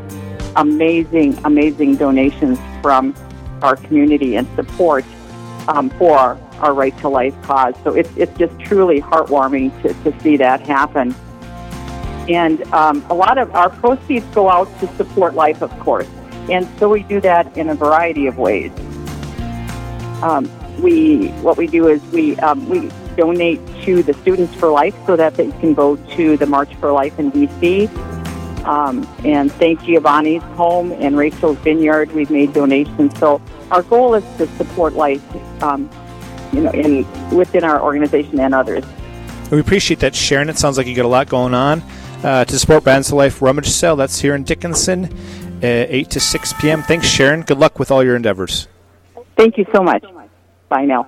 [0.55, 3.15] amazing, amazing donations from
[3.61, 5.05] our community and support
[5.67, 7.75] um, for our, our Right to Life cause.
[7.83, 11.15] So it's, it's just truly heartwarming to, to see that happen.
[12.29, 16.07] And um, a lot of our proceeds go out to support life, of course.
[16.49, 18.71] And so we do that in a variety of ways.
[20.21, 20.49] Um,
[20.81, 25.15] we what we do is we um, we donate to the Students for Life so
[25.15, 27.89] that they can go to the March for Life in DC.
[28.65, 29.81] Um, and St.
[29.81, 33.17] Giovanni's Home and Rachel's Vineyard, we've made donations.
[33.17, 35.23] So our goal is to support life,
[35.63, 35.89] um,
[36.53, 38.85] you know, in within our organization and others.
[39.49, 40.47] We appreciate that, Sharon.
[40.47, 41.81] It sounds like you got a lot going on
[42.23, 43.95] uh, to support Bands of Life Rummage Sale.
[43.95, 45.05] That's here in Dickinson,
[45.63, 46.83] uh, 8 to 6 p.m.
[46.83, 47.41] Thanks, Sharon.
[47.41, 48.67] Good luck with all your endeavors.
[49.37, 50.03] Thank you so much.
[50.69, 51.07] Bye now.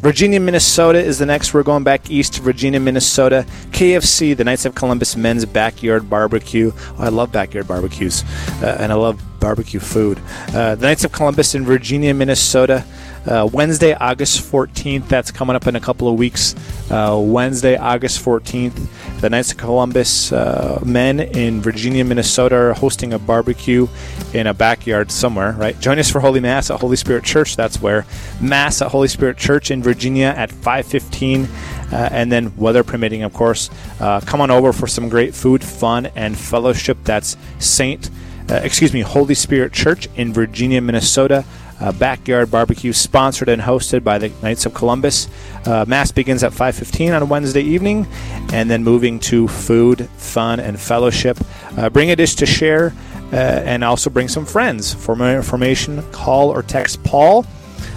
[0.00, 1.52] Virginia, Minnesota is the next.
[1.52, 3.44] We're going back east to Virginia, Minnesota.
[3.72, 6.70] K of C, the Knights of Columbus Men's Backyard Barbecue.
[6.76, 8.22] Oh, I love backyard barbecues,
[8.62, 10.20] uh, and I love barbecue food.
[10.54, 12.84] Uh, the Knights of Columbus in Virginia, Minnesota.
[13.28, 15.06] Uh, Wednesday, August 14th.
[15.08, 16.54] That's coming up in a couple of weeks.
[16.90, 18.86] Uh, Wednesday, August 14th.
[19.20, 23.86] The Knights of Columbus uh, men in Virginia, Minnesota are hosting a barbecue
[24.32, 25.78] in a backyard somewhere, right?
[25.78, 27.54] Join us for Holy Mass at Holy Spirit Church.
[27.54, 28.06] That's where.
[28.40, 31.44] Mass at Holy Spirit Church in Virginia at 515.
[31.90, 33.68] Uh, and then, weather permitting, of course,
[34.00, 36.96] uh, come on over for some great food, fun, and fellowship.
[37.04, 38.08] That's Saint,
[38.50, 41.44] uh, excuse me, Holy Spirit Church in Virginia, Minnesota
[41.80, 45.28] uh, backyard barbecue sponsored and hosted by the Knights of Columbus.
[45.64, 48.06] Uh, mass begins at 5:15 on Wednesday evening,
[48.52, 51.38] and then moving to food, fun, and fellowship.
[51.76, 52.92] Uh, bring a dish to share,
[53.32, 54.92] uh, and also bring some friends.
[54.92, 57.46] For more information, call or text Paul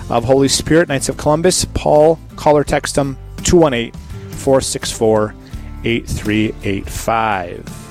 [0.10, 1.65] of Holy Spirit Knights of Columbus.
[1.65, 3.94] Paul, call or text him 218
[4.32, 5.36] 464
[5.84, 7.91] 8385.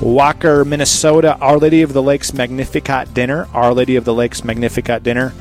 [0.00, 3.46] Walker, Minnesota, Our Lady of the Lakes Magnificat Dinner.
[3.52, 5.34] Our Lady of the Lakes Magnificat Dinner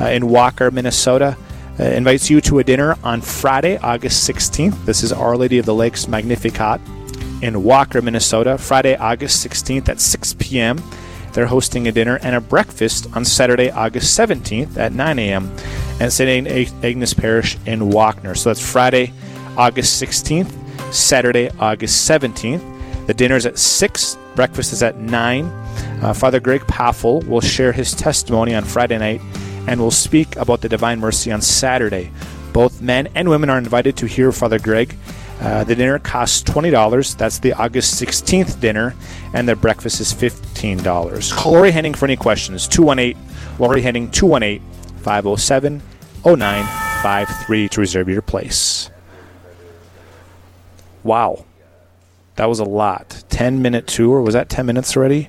[0.00, 1.36] uh, in Walker, Minnesota.
[1.80, 4.84] Uh, invites you to a dinner on Friday, August 16th.
[4.84, 6.80] This is Our Lady of the Lakes Magnificat
[7.42, 8.56] in Walker, Minnesota.
[8.56, 10.80] Friday, August 16th at 6 p.m.
[11.32, 15.52] They're hosting a dinner and a breakfast on Saturday, August 17th at 9 a.m.
[15.98, 16.46] at St.
[16.84, 18.36] Agnes Parish in Walker.
[18.36, 19.12] So that's Friday,
[19.56, 22.73] August 16th, Saturday, August 17th.
[23.06, 25.44] The dinner is at 6, breakfast is at 9.
[25.44, 29.20] Uh, Father Greg Paffel will share his testimony on Friday night
[29.66, 32.10] and will speak about the Divine Mercy on Saturday.
[32.52, 34.96] Both men and women are invited to hear Father Greg.
[35.40, 37.16] Uh, the dinner costs $20.
[37.16, 38.94] That's the August 16th dinner,
[39.34, 41.32] and the breakfast is $15.
[41.32, 42.66] Call Lori Henning for any questions.
[42.68, 43.20] 218
[43.58, 44.62] Lori Henning, 218
[45.02, 45.82] 507
[46.24, 48.90] 0953 to reserve your place.
[51.02, 51.44] Wow.
[52.36, 53.24] That was a lot.
[53.28, 54.20] 10 minute tour.
[54.20, 55.28] Was that 10 minutes already?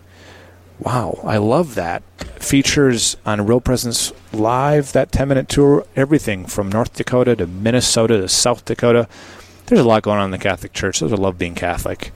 [0.79, 2.03] Wow, I love that.
[2.41, 8.19] Features on Real Presence Live, that 10 minute tour, everything from North Dakota to Minnesota
[8.19, 9.07] to South Dakota.
[9.67, 10.99] There's a lot going on in the Catholic Church.
[10.99, 12.11] Those I love being Catholic.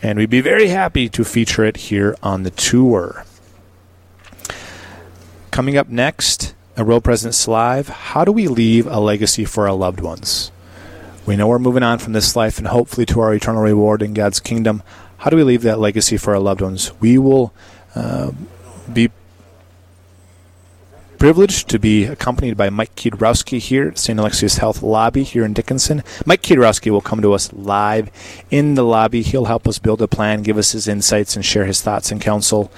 [0.03, 3.27] And we'd be very happy to feature it here on the tour.
[5.51, 9.75] Coming up next, a Real Presence Live, how do we leave a legacy for our
[9.75, 10.51] loved ones?
[11.25, 14.13] We know we're moving on from this life and hopefully to our eternal reward in
[14.13, 14.83] God's kingdom.
[15.19, 16.93] How do we leave that legacy for our loved ones?
[17.01, 17.55] We will
[17.95, 18.33] uh,
[18.93, 19.11] be
[21.19, 24.19] privileged to be accompanied by Mike Kiedrowski here at St.
[24.19, 26.03] Alexius Health Lobby here in Dickinson.
[26.27, 28.11] Mike Kiedrowski will come to us live
[28.51, 29.23] in the lobby.
[29.23, 32.21] He'll help us build a plan, give us his insights, and share his thoughts and
[32.21, 32.71] counsel.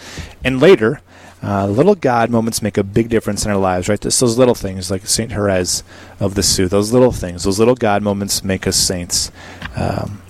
[0.44, 1.00] And later,
[1.46, 4.04] uh, little God moments make a big difference in our lives, right?
[4.04, 5.30] It's those little things like St.
[5.30, 5.84] Therese
[6.18, 9.30] of Lisieux, those little things, those little God moments make us saints.
[9.76, 10.22] Um,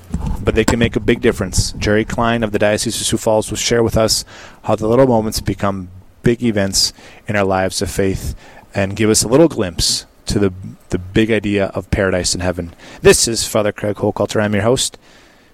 [0.43, 1.73] but they can make a big difference.
[1.73, 4.25] Jerry Klein of the Diocese of Sioux Falls will share with us
[4.65, 5.89] how the little moments become
[6.23, 6.93] big events
[7.27, 8.35] in our lives of faith
[8.75, 10.53] and give us a little glimpse to the
[10.91, 12.75] the big idea of paradise in heaven.
[13.03, 14.41] This is Father Craig Hochhalter.
[14.41, 14.99] I'm your host.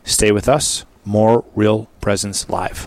[0.05, 0.85] Stay with us.
[1.05, 2.87] More Real Presence Live.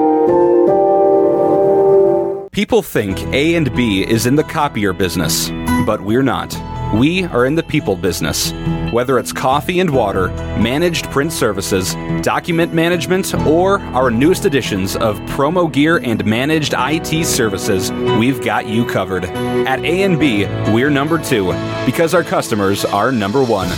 [2.51, 5.49] People think A and B is in the copier business,
[5.85, 6.53] but we're not.
[6.93, 8.51] We are in the people business.
[8.91, 10.27] Whether it's coffee and water,
[10.59, 17.25] managed print services, document management, or our newest editions of promo gear and managed IT
[17.25, 19.23] services, we've got you covered.
[19.23, 21.53] At A&B, we're number 2
[21.85, 23.69] because our customers are number 1.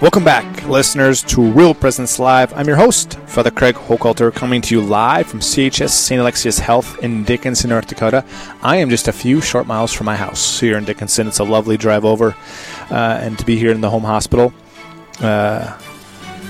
[0.00, 2.54] Welcome back, listeners, to Real Presence Live.
[2.54, 6.20] I'm your host, Father Craig Hochhalter, coming to you live from CHI St.
[6.20, 8.24] Alexius Health in Dickinson, North Dakota.
[8.62, 11.26] I am just a few short miles from my house here in Dickinson.
[11.26, 12.36] It's a lovely drive over,
[12.92, 14.54] uh, and to be here in the home hospital.
[15.20, 15.76] Uh,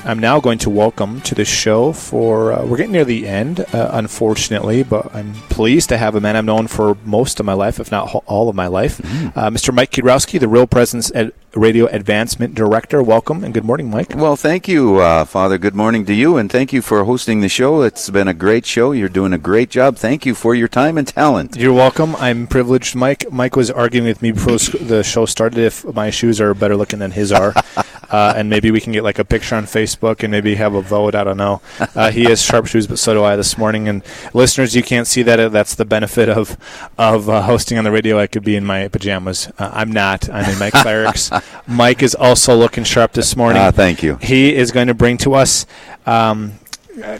[0.04, 3.60] I'm now going to welcome to the show for, uh, we're getting near the end,
[3.60, 7.54] uh, unfortunately, but I'm pleased to have a man I've known for most of my
[7.54, 9.38] life, if not all of my life, mm-hmm.
[9.38, 9.74] uh, Mr.
[9.74, 13.02] Mike Kiedrowski, the Real Presence Ed- Radio Advancement Director.
[13.02, 14.14] Welcome and good morning, Mike.
[14.14, 15.58] Well, thank you, uh, Father.
[15.58, 17.82] Good morning to you, and thank you for hosting the show.
[17.82, 18.92] It's been a great show.
[18.92, 19.96] You're doing a great job.
[19.96, 21.56] Thank you for your time and talent.
[21.56, 22.14] You're welcome.
[22.16, 23.30] I'm privileged, Mike.
[23.32, 26.98] Mike was arguing with me before the show started if my shoes are better looking
[26.98, 27.54] than his are.
[28.10, 30.80] Uh, and maybe we can get like a picture on Facebook and maybe have a
[30.80, 31.14] vote.
[31.14, 31.60] I don't know.
[31.94, 33.88] Uh, he has sharp shoes, but so do I this morning.
[33.88, 35.52] And listeners, you can't see that.
[35.52, 36.56] That's the benefit of
[36.96, 38.18] of uh, hosting on the radio.
[38.18, 39.52] I could be in my pajamas.
[39.58, 40.28] Uh, I'm not.
[40.30, 41.30] I'm in my clerics.
[41.66, 43.62] Mike is also looking sharp this morning.
[43.62, 44.16] Ah, thank you.
[44.16, 45.66] He is going to bring to us.
[46.06, 46.54] Um,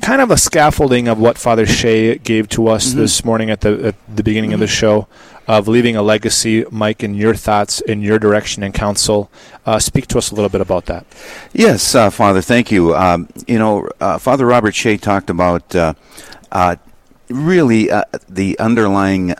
[0.02, 3.00] kind of a scaffolding of what Father Shea gave to us mm-hmm.
[3.00, 4.54] this morning at the at the beginning mm-hmm.
[4.54, 5.06] of the show
[5.46, 6.64] of leaving a legacy.
[6.70, 9.30] Mike, in your thoughts, in your direction and counsel,
[9.66, 11.06] uh, speak to us a little bit about that.
[11.52, 12.94] Yes, uh, Father, thank you.
[12.94, 15.94] Um, you know, uh, Father Robert Shea talked about uh,
[16.52, 16.76] uh,
[17.28, 19.34] really uh, the underlying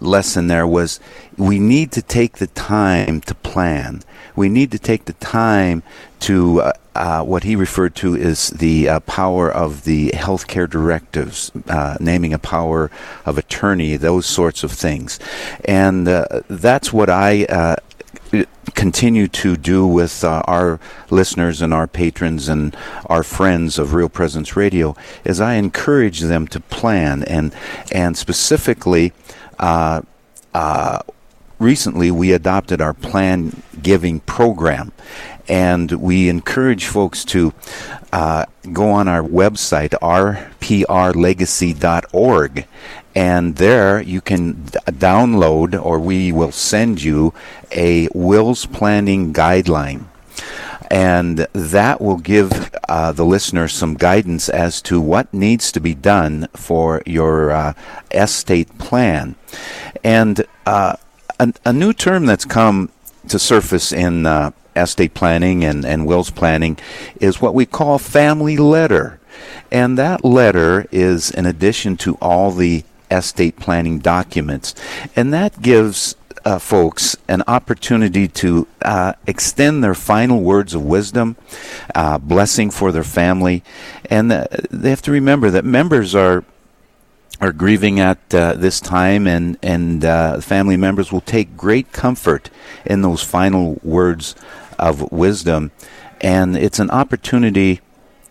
[0.00, 1.00] lesson there was
[1.36, 4.02] we need to take the time to plan.
[4.34, 5.82] We need to take the time
[6.20, 11.96] to uh, what he referred to is the uh, power of the healthcare directives, uh,
[12.00, 12.90] naming a power
[13.24, 15.18] of attorney, those sorts of things.
[15.64, 17.76] And uh, that's what I uh,
[18.74, 20.80] continue to do with uh, our
[21.10, 22.76] listeners and our patrons and
[23.06, 24.94] our friends of Real Presence Radio
[25.24, 27.54] is I encourage them to plan and
[27.90, 29.12] and specifically
[29.58, 30.02] uh,
[30.54, 31.00] uh,
[31.58, 34.92] recently we adopted our plan giving program
[35.48, 37.52] and we encourage folks to
[38.12, 42.66] uh, go on our website rprlegacy.org
[43.14, 47.32] and there you can d- download or we will send you
[47.72, 50.04] a wills planning guideline
[50.92, 55.94] and that will give uh, the listener some guidance as to what needs to be
[55.94, 57.72] done for your uh,
[58.10, 59.34] estate plan
[60.04, 60.94] and uh,
[61.40, 62.90] a, a, new term that's come
[63.26, 66.76] to surface in uh, estate planning and, and wills planning
[67.20, 69.18] is what we call family letter
[69.70, 74.74] and that letter is in addition to all the estate planning documents.
[75.14, 81.36] And that gives uh, folks an opportunity to uh, extend their final words of wisdom,
[81.94, 83.62] uh, blessing for their family,
[84.10, 86.44] and uh, they have to remember that members are
[87.40, 92.50] are grieving at uh, this time, and and uh, family members will take great comfort
[92.84, 94.34] in those final words
[94.78, 95.70] of wisdom,
[96.20, 97.80] and it's an opportunity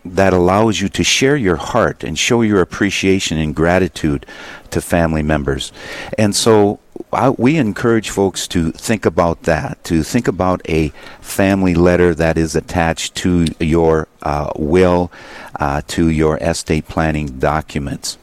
[0.04, 4.26] that allows you to share your heart and show your appreciation and gratitude
[4.72, 5.72] to family members.
[6.18, 6.80] And so
[7.12, 10.90] I, we encourage folks to think about that, to think about a
[11.22, 15.12] family letter that is attached to your uh, will,
[15.60, 18.18] uh, to your estate planning documents.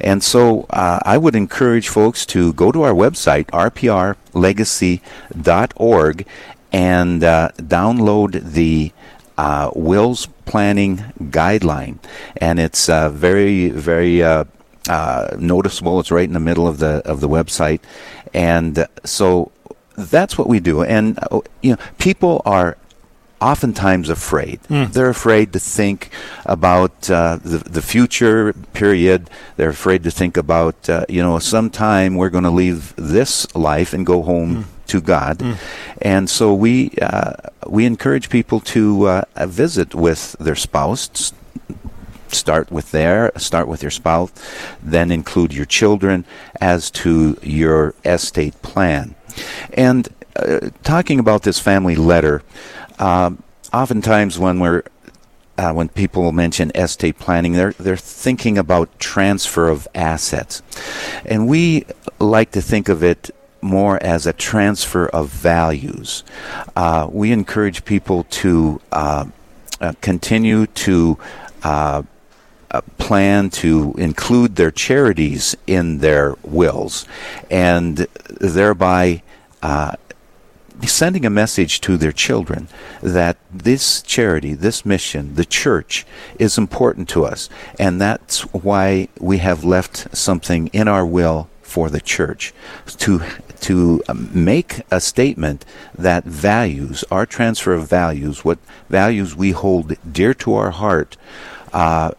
[0.00, 6.26] And so uh, I would encourage folks to go to our website, rprlegacy.org,
[6.72, 8.92] and uh, download the
[9.38, 11.98] uh, wills planning guideline,
[12.36, 14.22] and it's uh, very very
[14.88, 16.00] uh, uh, noticeable.
[16.00, 17.80] It's right in the middle of the of the website,
[18.34, 19.52] and so
[19.96, 20.82] that's what we do.
[20.82, 22.76] And uh, you know, people are
[23.40, 24.60] oftentimes afraid.
[24.68, 24.92] Mm.
[24.92, 26.10] They're afraid to think
[26.46, 29.28] about uh, the, the future period.
[29.56, 33.92] They're afraid to think about, uh, you know, sometime we're going to leave this life
[33.92, 34.56] and go home.
[34.56, 34.64] Mm.
[34.86, 35.56] To God, mm.
[36.00, 37.32] and so we uh,
[37.66, 41.32] we encourage people to uh, visit with their spouse,
[42.34, 44.32] start with there start with your spouse
[44.82, 46.24] then include your children
[46.60, 49.14] as to your estate plan
[49.74, 52.42] and uh, talking about this family letter
[52.98, 54.82] um, oftentimes, when we're
[55.58, 60.62] uh, when people mention estate planning, they're they're thinking about transfer of assets,
[61.24, 61.84] and we
[62.18, 63.30] like to think of it
[63.62, 66.24] more as a transfer of values.
[66.74, 69.24] Uh, we encourage people to uh,
[69.80, 71.18] uh continue to
[71.62, 72.02] uh,
[72.70, 77.06] uh, plan to include their charities in their wills,
[77.50, 78.06] and
[78.40, 79.22] thereby
[80.84, 82.68] sending a message to their children
[83.02, 86.06] that this charity, this mission, the church
[86.38, 87.48] is important to us.
[87.78, 92.52] And that's why we have left something in our will for the church
[92.98, 93.22] to
[93.60, 95.64] to make a statement
[95.96, 98.58] that values our transfer of values what
[98.88, 101.16] values we hold dear to our heart
[101.72, 102.12] uh,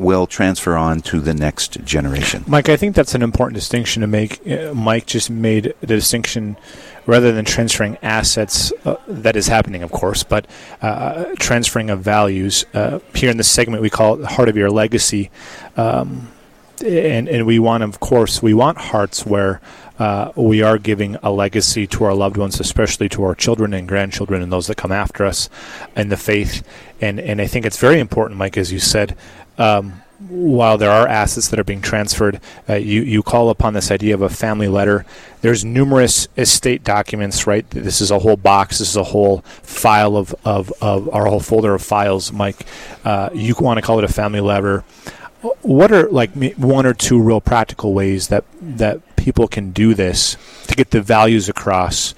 [0.00, 2.42] will transfer on to the next generation.
[2.46, 4.46] Mike, I think that's an important distinction to make.
[4.46, 6.56] Uh, Mike just made the distinction
[7.06, 10.46] rather than transferring assets, uh, that is happening, of course, but
[10.82, 12.64] uh, transferring of values.
[12.72, 15.30] Uh, here in this segment, we call it the heart of your legacy.
[15.76, 16.28] Um,
[16.84, 19.60] and, and we want, of course, we want hearts where
[19.98, 23.86] uh, we are giving a legacy to our loved ones, especially to our children and
[23.86, 25.50] grandchildren and those that come after us
[25.94, 26.66] in the faith.
[27.00, 29.14] And, and I think it's very important, Mike, as you said,
[29.60, 33.90] um, while there are assets that are being transferred, uh, you, you call upon this
[33.90, 35.06] idea of a family letter.
[35.40, 37.68] There's numerous estate documents, right?
[37.70, 38.78] This is a whole box.
[38.78, 42.66] This is a whole file of, of, of our whole folder of files, Mike.
[43.04, 44.80] Uh, you want to call it a family letter.
[45.62, 50.36] What are like one or two real practical ways that that people can do this
[50.66, 52.14] to get the values across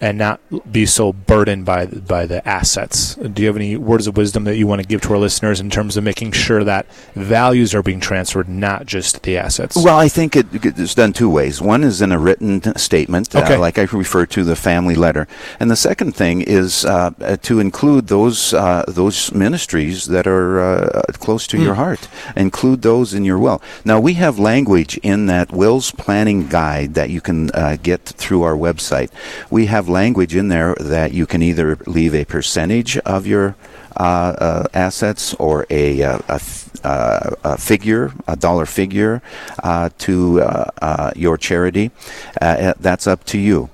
[0.00, 0.40] and not
[0.70, 3.14] be so burdened by by the assets.
[3.16, 5.60] Do you have any words of wisdom that you want to give to our listeners
[5.60, 9.76] in terms of making sure that values are being transferred, not just the assets?
[9.76, 11.60] Well, I think it, it's done two ways.
[11.60, 13.54] One is in a written statement, uh, okay.
[13.54, 15.26] uh, like I refer to the family letter,
[15.58, 17.10] and the second thing is uh,
[17.42, 21.64] to include those uh, those ministries that are uh, close to mm.
[21.64, 22.08] your heart.
[22.36, 23.60] Include those in your will.
[23.84, 28.42] Now we have language in that wills planning guide that you can uh, get through
[28.42, 29.10] our website.
[29.50, 33.56] We have language in there that you can either leave a percentage of your
[33.96, 36.40] uh, uh, assets or a, uh, a,
[36.84, 39.20] uh, a, figure, a dollar figure,
[39.64, 40.40] uh, to
[41.16, 41.90] your charity,
[42.40, 43.68] that's up to you.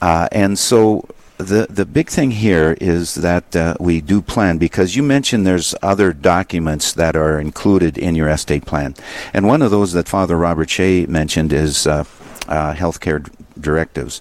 [0.00, 1.04] and so
[1.38, 5.74] the the big thing here is that uh, we do plan because you mentioned there's
[5.82, 8.94] other documents that are included in your estate plan,
[9.34, 12.04] and one of those that Father Robert Shea mentioned is uh,
[12.48, 13.28] uh, healthcare
[13.60, 14.20] directives.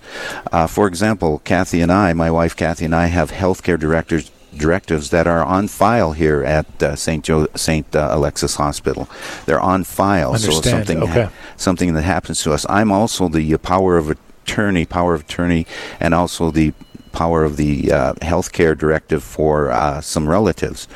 [0.51, 5.09] Uh, for example, Kathy and I, my wife Kathy and I, have healthcare directors directives
[5.09, 7.25] that are on file here at uh, St.
[7.25, 7.93] Jo- St.
[7.93, 9.09] Uh, Alexius Hospital.
[9.45, 10.63] They're on file, Understand.
[10.63, 11.23] so something okay.
[11.23, 12.65] ha- something that happens to us.
[12.69, 15.65] I'm also the power of attorney, power of attorney,
[15.99, 16.73] and also the
[17.11, 20.87] power of the uh, healthcare directive for uh, some relatives.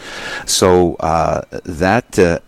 [0.45, 2.39] So uh, that uh,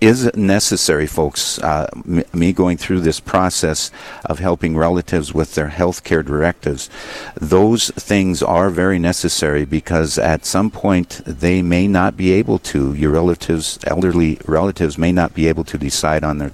[0.00, 1.58] is necessary, folks.
[1.58, 1.88] Uh,
[2.32, 3.90] me going through this process
[4.24, 6.88] of helping relatives with their health care directives,
[7.34, 12.94] those things are very necessary because at some point they may not be able to.
[12.94, 16.52] Your relatives, elderly relatives, may not be able to decide on their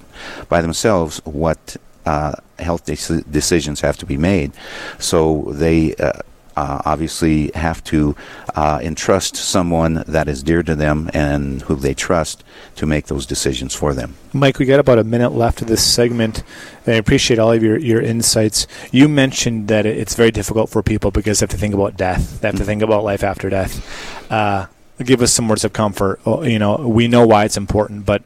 [0.49, 4.51] by themselves what uh, health de- decisions have to be made.
[4.99, 6.21] So they uh,
[6.55, 8.15] uh, obviously have to
[8.55, 12.43] uh, entrust someone that is dear to them and who they trust
[12.75, 14.15] to make those decisions for them.
[14.33, 16.43] Mike, we got about a minute left of this segment.
[16.87, 18.67] I appreciate all of your, your insights.
[18.91, 22.41] You mentioned that it's very difficult for people because they have to think about death.
[22.41, 24.31] They have to think about life after death.
[24.31, 24.67] Uh,
[25.03, 26.19] give us some words of comfort.
[26.25, 28.23] Oh, you know, we know why it's important, but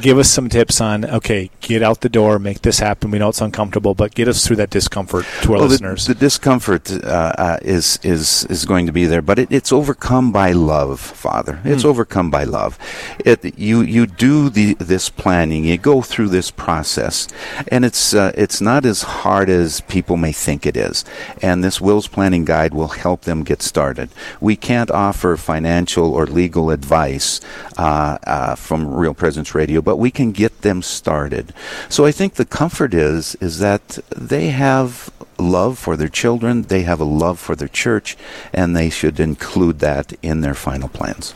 [0.00, 3.10] give us some tips on okay, get out the door, make this happen.
[3.10, 6.06] We know it's uncomfortable, but get us through that discomfort to our well, listeners.
[6.06, 9.72] The, the discomfort uh, uh, is is is going to be there, but it, it's
[9.72, 11.60] overcome by love, Father.
[11.64, 11.86] It's mm.
[11.86, 12.78] overcome by love.
[13.24, 17.28] It you you do the this planning, you go through this process,
[17.68, 21.04] and it's uh, it's not as hard as people may think it is.
[21.42, 24.10] And this wills planning guide will help them get started.
[24.40, 27.40] We can't offer financial or legal advice
[27.76, 31.52] uh, uh, from Real Presence Radio, but we can get them started.
[31.88, 36.82] So I think the comfort is is that they have love for their children, they
[36.82, 38.16] have a love for their church,
[38.52, 41.34] and they should include that in their final plans.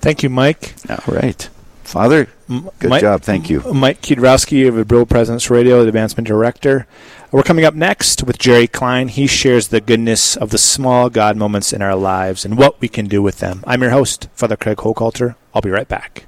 [0.00, 0.74] Thank you, Mike.
[0.88, 1.48] All right.
[1.88, 3.22] Father, good Mike, job.
[3.22, 3.62] Thank you.
[3.72, 6.86] Mike Kiedrowski of Real Presence Radio, the advancement director.
[7.30, 9.08] We're coming up next with Jerry Klein.
[9.08, 12.88] He shares the goodness of the small God moments in our lives and what we
[12.88, 13.64] can do with them.
[13.66, 15.36] I'm your host, Father Craig Hochhalter.
[15.54, 16.27] I'll be right back.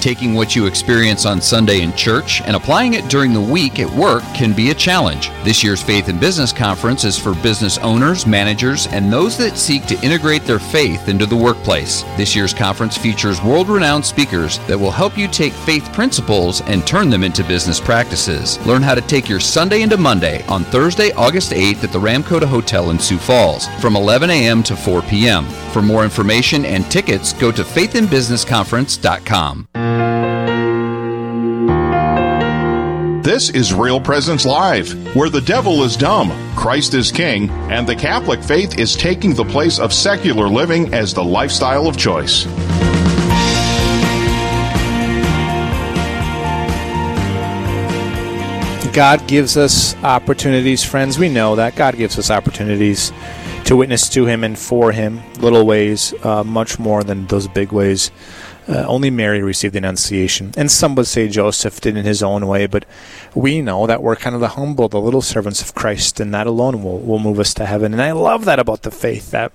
[0.00, 3.94] Taking what you experience on Sunday in church and applying it during the week at
[3.94, 5.28] work can be a challenge.
[5.44, 9.84] This year's Faith and Business Conference is for business owners, managers, and those that seek
[9.86, 12.02] to integrate their faith into the workplace.
[12.16, 16.86] This year's conference features world renowned speakers that will help you take faith principles and
[16.86, 18.58] turn them into business practices.
[18.66, 22.46] Learn how to take your Sunday into Monday on Thursday, August 8th at the Ramkota
[22.46, 24.62] Hotel in Sioux Falls from 11 a.m.
[24.62, 25.44] to 4 p.m.
[25.72, 29.89] For more information and tickets, go to faithandbusinessconference.com.
[33.40, 37.96] This is Real Presence Live, where the devil is dumb, Christ is king, and the
[37.96, 42.44] Catholic faith is taking the place of secular living as the lifestyle of choice.
[48.92, 51.18] God gives us opportunities, friends.
[51.18, 51.76] We know that.
[51.76, 53.10] God gives us opportunities
[53.64, 57.72] to witness to Him and for Him, little ways, uh, much more than those big
[57.72, 58.10] ways.
[58.68, 60.52] Uh, only Mary received the Annunciation.
[60.56, 62.84] And some would say Joseph did in his own way, but
[63.34, 66.46] we know that we're kind of the humble, the little servants of Christ, and that
[66.46, 67.92] alone will, will move us to heaven.
[67.92, 69.52] And I love that about the faith, that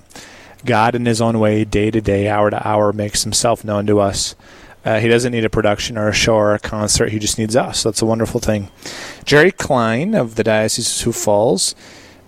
[0.65, 3.99] God, in His own way, day to day, hour to hour, makes Himself known to
[3.99, 4.35] us.
[4.83, 7.11] Uh, he doesn't need a production or a show or a concert.
[7.11, 7.81] He just needs us.
[7.81, 8.69] That's a wonderful thing.
[9.23, 11.73] Jerry Klein of the Diocese of Sioux Falls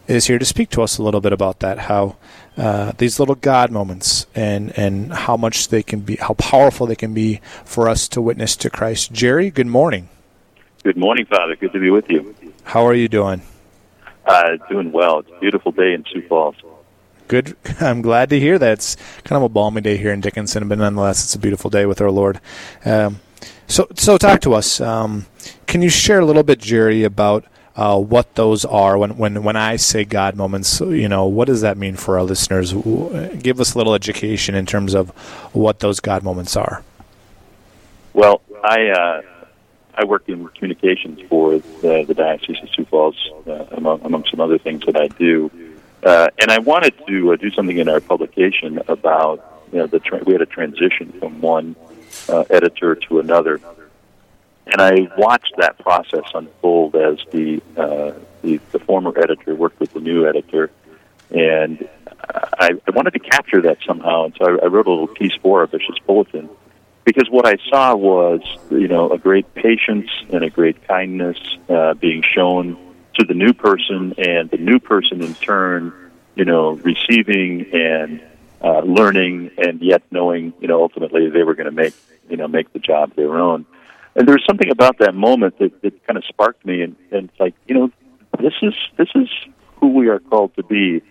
[0.07, 1.79] is here to speak to us a little bit about that.
[1.79, 2.15] How
[2.57, 6.95] uh, these little God moments and and how much they can be, how powerful they
[6.95, 9.13] can be for us to witness to Christ.
[9.13, 10.09] Jerry, good morning.
[10.83, 11.55] Good morning, Father.
[11.55, 12.35] Good to be with you.
[12.63, 13.41] How are you doing?
[14.25, 15.19] Uh, doing well.
[15.19, 16.55] It's a beautiful day in Sioux Falls.
[17.27, 17.55] Good.
[17.79, 18.73] I'm glad to hear that.
[18.73, 21.85] It's kind of a balmy day here in Dickinson, but nonetheless, it's a beautiful day
[21.85, 22.39] with our Lord.
[22.85, 23.19] Um,
[23.67, 24.81] so, so talk to us.
[24.81, 25.25] Um,
[25.65, 27.45] can you share a little bit, Jerry, about
[27.77, 28.97] uh, what those are?
[28.97, 32.23] When, when, when I say God moments, you know, what does that mean for our
[32.23, 32.73] listeners?
[32.73, 35.11] Give us a little education in terms of
[35.53, 36.83] what those God moments are.
[38.13, 39.21] Well, I uh,
[39.97, 43.15] I work in communications for the, the Diocese of Sioux Falls,
[43.47, 45.51] uh, among, among some other things that I do.
[46.03, 49.99] Uh, and I wanted to uh, do something in our publication about you know the
[49.99, 51.75] tra- we had a transition from one
[52.29, 53.59] uh, editor to another,
[54.71, 59.93] and I watched that process unfold as the, uh, the the former editor worked with
[59.93, 60.69] the new editor,
[61.31, 61.87] and
[62.59, 65.35] I, I wanted to capture that somehow, and so I, I wrote a little piece
[65.41, 66.49] for a Bishop's Bulletin.
[67.03, 71.37] Because what I saw was you know a great patience and a great kindness
[71.69, 72.77] uh, being shown
[73.15, 75.93] to the new person, and the new person in turn,
[76.35, 78.21] you know, receiving and
[78.61, 81.93] uh, learning, and yet knowing, you know, ultimately they were going to make,
[82.29, 83.65] you know, make the job their own.
[84.17, 87.29] And there was something about that moment that, that kind of sparked me, and, and
[87.29, 87.91] it's like, you know,
[88.39, 89.29] this is this is
[89.77, 91.01] who we are called to be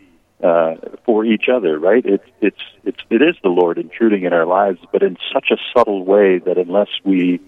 [0.43, 2.05] uh, for each other, right?
[2.05, 5.57] It's it's it's it is the Lord intruding in our lives, but in such a
[5.73, 7.41] subtle way that unless we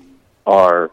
[0.47, 0.91] are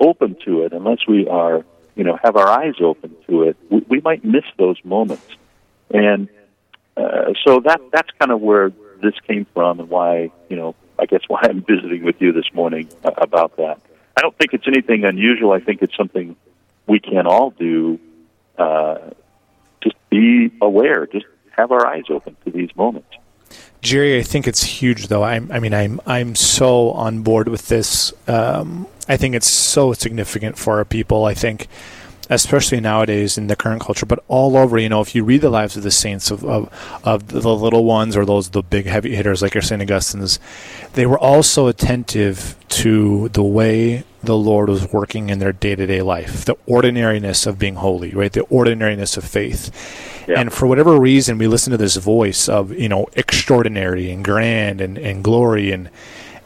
[0.00, 3.78] open to it, unless we are you know, have our eyes open to it, we,
[3.88, 5.26] we might miss those moments.
[5.90, 6.28] And
[6.96, 11.06] uh, so that that's kind of where this came from, and why you know, I
[11.06, 13.80] guess why I'm visiting with you this morning uh, about that.
[14.16, 15.52] I don't think it's anything unusual.
[15.52, 16.36] I think it's something
[16.86, 17.98] we can all do.
[18.56, 18.98] Uh,
[19.82, 21.06] just be aware.
[21.06, 23.08] Just have our eyes open to these moments.
[23.80, 25.22] Jerry, I think it's huge, though.
[25.22, 28.14] I'm, I mean, I'm I'm so on board with this.
[28.26, 31.26] Um, I think it's so significant for our people.
[31.26, 31.68] I think,
[32.30, 34.78] especially nowadays in the current culture, but all over.
[34.78, 37.84] You know, if you read the lives of the saints of of, of the little
[37.84, 40.38] ones or those the big heavy hitters like your Saint Augustine's,
[40.94, 45.74] they were all so attentive to the way the Lord was working in their day
[45.74, 48.32] to day life, the ordinariness of being holy, right?
[48.32, 49.70] The ordinariness of faith.
[50.26, 50.40] Yeah.
[50.40, 54.80] And for whatever reason, we listen to this voice of, you know, extraordinary and grand
[54.80, 55.70] and, and glory.
[55.70, 55.90] And,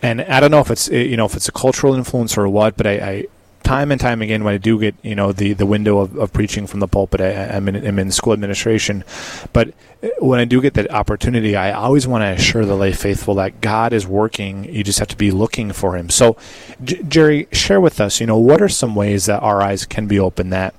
[0.03, 2.77] and I don't know if it's, you know, if it's a cultural influence or what,
[2.77, 3.25] but I, I
[3.69, 6.33] time and time again when I do get you know the, the window of, of
[6.33, 9.05] preaching from the pulpit, I, am in, I'm in school administration,
[9.53, 12.93] but uh, when I do get that opportunity, I always want to assure the lay
[12.93, 14.65] faithful that God is working.
[14.65, 16.09] You just have to be looking for Him.
[16.09, 16.39] So,
[16.83, 18.21] J- Jerry, share with us.
[18.21, 20.49] You know, what are some ways that our eyes can be open?
[20.49, 20.75] That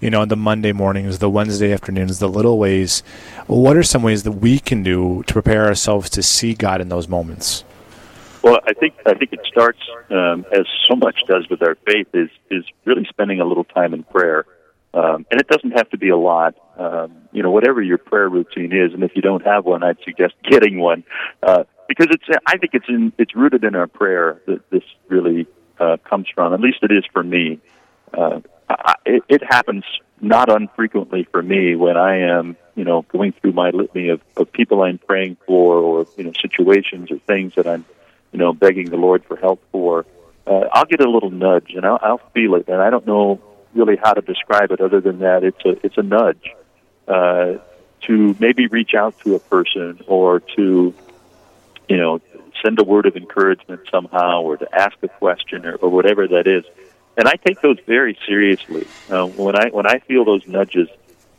[0.00, 3.04] you know, the Monday mornings, the Wednesday afternoons, the little ways.
[3.46, 6.88] What are some ways that we can do to prepare ourselves to see God in
[6.88, 7.62] those moments?
[8.42, 9.78] Well, I think I think it starts
[10.10, 13.94] um, as so much does with our faith is is really spending a little time
[13.94, 14.44] in prayer,
[14.94, 16.56] um, and it doesn't have to be a lot.
[16.76, 19.98] Um, you know, whatever your prayer routine is, and if you don't have one, I'd
[20.04, 21.04] suggest getting one
[21.42, 22.24] uh, because it's.
[22.46, 25.46] I think it's in it's rooted in our prayer that this really
[25.78, 26.52] uh, comes from.
[26.52, 27.60] At least it is for me.
[28.12, 29.84] Uh, I, it, it happens
[30.20, 34.52] not unfrequently for me when I am, you know, going through my litany of, of
[34.52, 37.84] people I'm praying for, or you know, situations or things that I'm
[38.32, 40.06] you know, begging the Lord for help for,
[40.46, 43.40] uh, I'll get a little nudge and I'll, I'll feel it, and I don't know
[43.74, 46.50] really how to describe it other than that it's a it's a nudge
[47.08, 47.54] uh,
[48.02, 50.94] to maybe reach out to a person or to
[51.88, 52.20] you know
[52.64, 56.46] send a word of encouragement somehow or to ask a question or, or whatever that
[56.46, 56.64] is.
[57.16, 58.86] And I take those very seriously.
[59.10, 60.88] Uh, when I when I feel those nudges,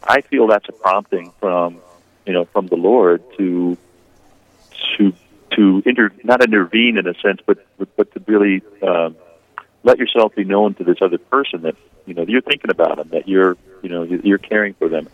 [0.04, 1.80] I feel that's a prompting from
[2.26, 3.78] you know from the Lord to
[4.98, 5.14] to
[5.56, 7.58] to inter not intervene in a sense, but
[7.96, 9.16] but to really um,
[9.84, 11.76] let yourself be known to this other person that
[12.06, 15.08] you know you're thinking about them, that you're you know you're caring for them.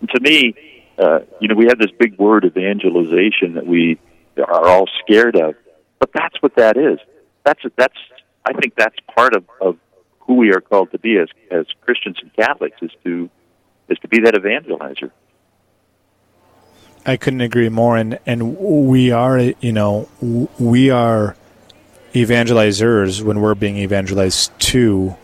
[0.00, 0.54] And to me,
[0.98, 3.98] uh, you know, we have this big word evangelization that we
[4.38, 5.54] are all scared of,
[5.98, 6.98] but that's what that is.
[7.44, 7.96] That's that's
[8.44, 9.78] I think that's part of, of
[10.20, 13.28] who we are called to be as as Christians and Catholics is to
[13.88, 15.10] is to be that evangelizer.
[17.06, 17.96] I couldn't agree more.
[17.96, 20.08] And and we are, you know,
[20.58, 21.36] we are
[22.14, 25.16] evangelizers when we're being evangelized to,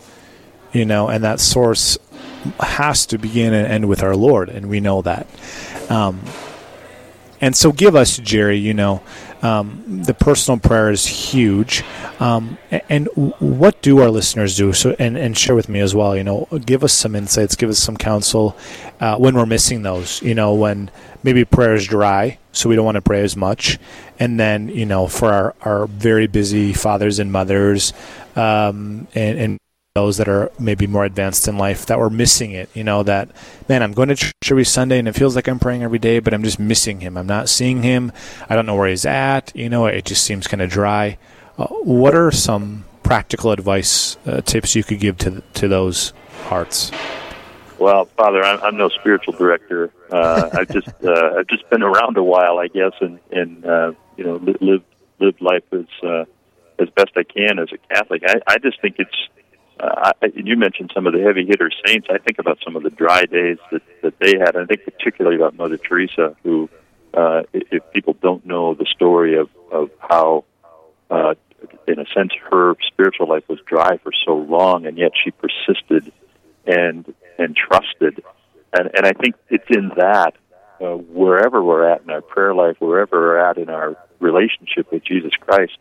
[0.73, 1.97] you know, and that source
[2.59, 5.27] has to begin and end with our Lord, and we know that.
[5.89, 6.21] Um,
[7.43, 8.57] And so, give us, Jerry.
[8.57, 9.01] You know,
[9.41, 11.83] um, the personal prayer is huge.
[12.19, 12.57] Um,
[12.89, 14.73] and what do our listeners do?
[14.73, 16.15] So, and, and share with me as well.
[16.15, 18.55] You know, give us some insights, give us some counsel
[18.99, 20.21] uh, when we're missing those.
[20.21, 20.91] You know, when
[21.23, 23.79] maybe prayer is dry, so we don't want to pray as much.
[24.19, 27.93] And then, you know, for our, our very busy fathers and mothers,
[28.35, 29.60] um, and, and
[29.93, 32.69] those that are maybe more advanced in life that were missing it.
[32.73, 33.29] You know, that,
[33.67, 36.19] man, I'm going to church every Sunday and it feels like I'm praying every day,
[36.19, 37.17] but I'm just missing him.
[37.17, 38.13] I'm not seeing him.
[38.49, 39.51] I don't know where he's at.
[39.53, 41.17] You know, it just seems kind of dry.
[41.57, 46.13] Uh, what are some practical advice uh, tips you could give to, to those
[46.43, 46.89] hearts?
[47.77, 49.91] Well, Father, I'm, I'm no spiritual director.
[50.09, 53.91] Uh, I've just uh, I've just been around a while, I guess, and and uh,
[54.15, 54.85] you know lived
[55.19, 56.25] lived life as uh,
[56.79, 58.21] as best I can as a Catholic.
[58.25, 59.15] I, I just think it's
[59.81, 62.07] uh, I, you mentioned some of the heavy hitter saints.
[62.09, 64.55] I think about some of the dry days that, that they had.
[64.55, 66.69] I think particularly about Mother Teresa, who,
[67.13, 70.45] uh, if people don't know the story of, of how,
[71.09, 71.33] uh,
[71.87, 76.11] in a sense, her spiritual life was dry for so long, and yet she persisted
[76.65, 78.23] and and trusted.
[78.73, 80.35] And, and I think it's in that,
[80.79, 85.03] uh, wherever we're at in our prayer life, wherever we're at in our relationship with
[85.03, 85.77] Jesus Christ,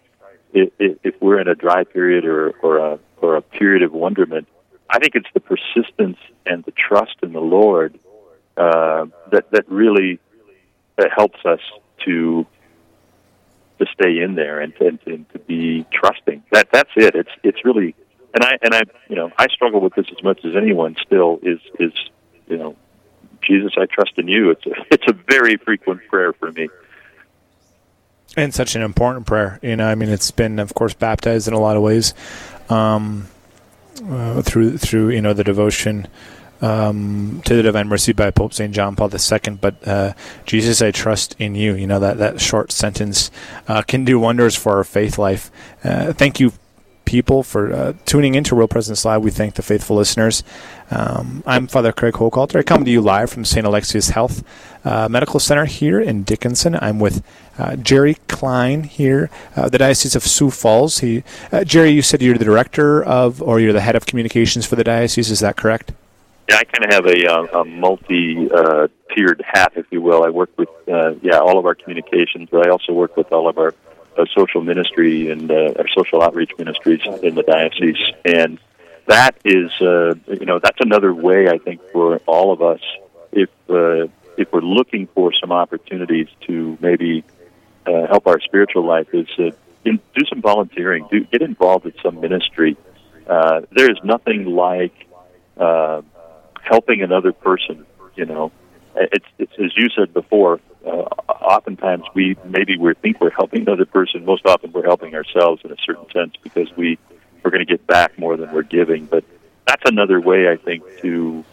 [0.53, 4.49] if, if we're in a dry period or, or a or a period of wonderment.
[4.89, 7.99] I think it's the persistence and the trust in the Lord
[8.57, 10.19] uh, that that really
[10.97, 11.61] that helps us
[12.05, 12.47] to
[13.79, 16.43] to stay in there and to, and to be trusting.
[16.53, 17.15] That that's it.
[17.15, 17.95] It's it's really
[18.35, 20.97] and I and I you know I struggle with this as much as anyone.
[21.07, 21.93] Still is is
[22.49, 22.77] you know
[23.43, 24.51] Jesus, I trust in you.
[24.51, 26.69] It's a, it's a very frequent prayer for me.
[28.37, 29.59] And such an important prayer.
[29.61, 32.15] You know, I mean, it's been, of course, baptized in a lot of ways
[32.71, 33.29] um,
[34.09, 36.09] uh, through through you know the devotion
[36.63, 39.59] um, to the Divine Mercy by Pope Saint John Paul II.
[39.61, 40.13] But uh,
[40.47, 41.75] Jesus, I trust in you.
[41.75, 43.31] You know that that short sentence
[43.69, 45.51] uh, can do wonders for our faith life.
[45.83, 46.53] Uh, thank you
[47.11, 49.21] people for uh, tuning into Real Presence Live.
[49.21, 50.45] We thank the faithful listeners.
[50.93, 52.61] Um, I'm Father Craig Hochhalter.
[52.61, 53.67] I come to you live from St.
[53.67, 54.45] Alexius Health
[54.85, 56.77] uh, Medical Center here in Dickinson.
[56.81, 57.25] I'm with
[57.59, 61.01] uh, Jerry Klein here, uh, the Diocese of Sioux Falls.
[61.01, 64.65] He, uh, Jerry, you said you're the director of, or you're the head of communications
[64.65, 65.33] for the diocese.
[65.33, 65.91] Is that correct?
[66.49, 70.23] Yeah, I kind of have a, uh, a multi-tiered hat, if you will.
[70.23, 73.59] I work with, yeah, all of our communications, but I also work with all of
[73.59, 73.75] our
[74.17, 78.59] uh, social ministry and uh, our social outreach ministries in the diocese, and
[79.07, 82.81] that is, uh, you know, that's another way I think for all of us,
[83.33, 84.07] if uh,
[84.37, 87.25] if we're looking for some opportunities to maybe
[87.87, 89.51] uh, help our spiritual life, is uh,
[89.85, 92.77] do some volunteering, do get involved in some ministry.
[93.27, 94.95] Uh, there is nothing like
[95.57, 96.03] uh,
[96.63, 97.87] helping another person.
[98.17, 98.53] You know,
[98.97, 100.91] it's, it's as you said before uh,
[101.29, 104.25] oftentimes we maybe we think we're helping another person.
[104.25, 106.99] Most often we're helping ourselves in a certain sense because we
[107.43, 109.07] we're going to get back more than we're giving.
[109.07, 109.25] But
[109.67, 111.45] that's another way I think to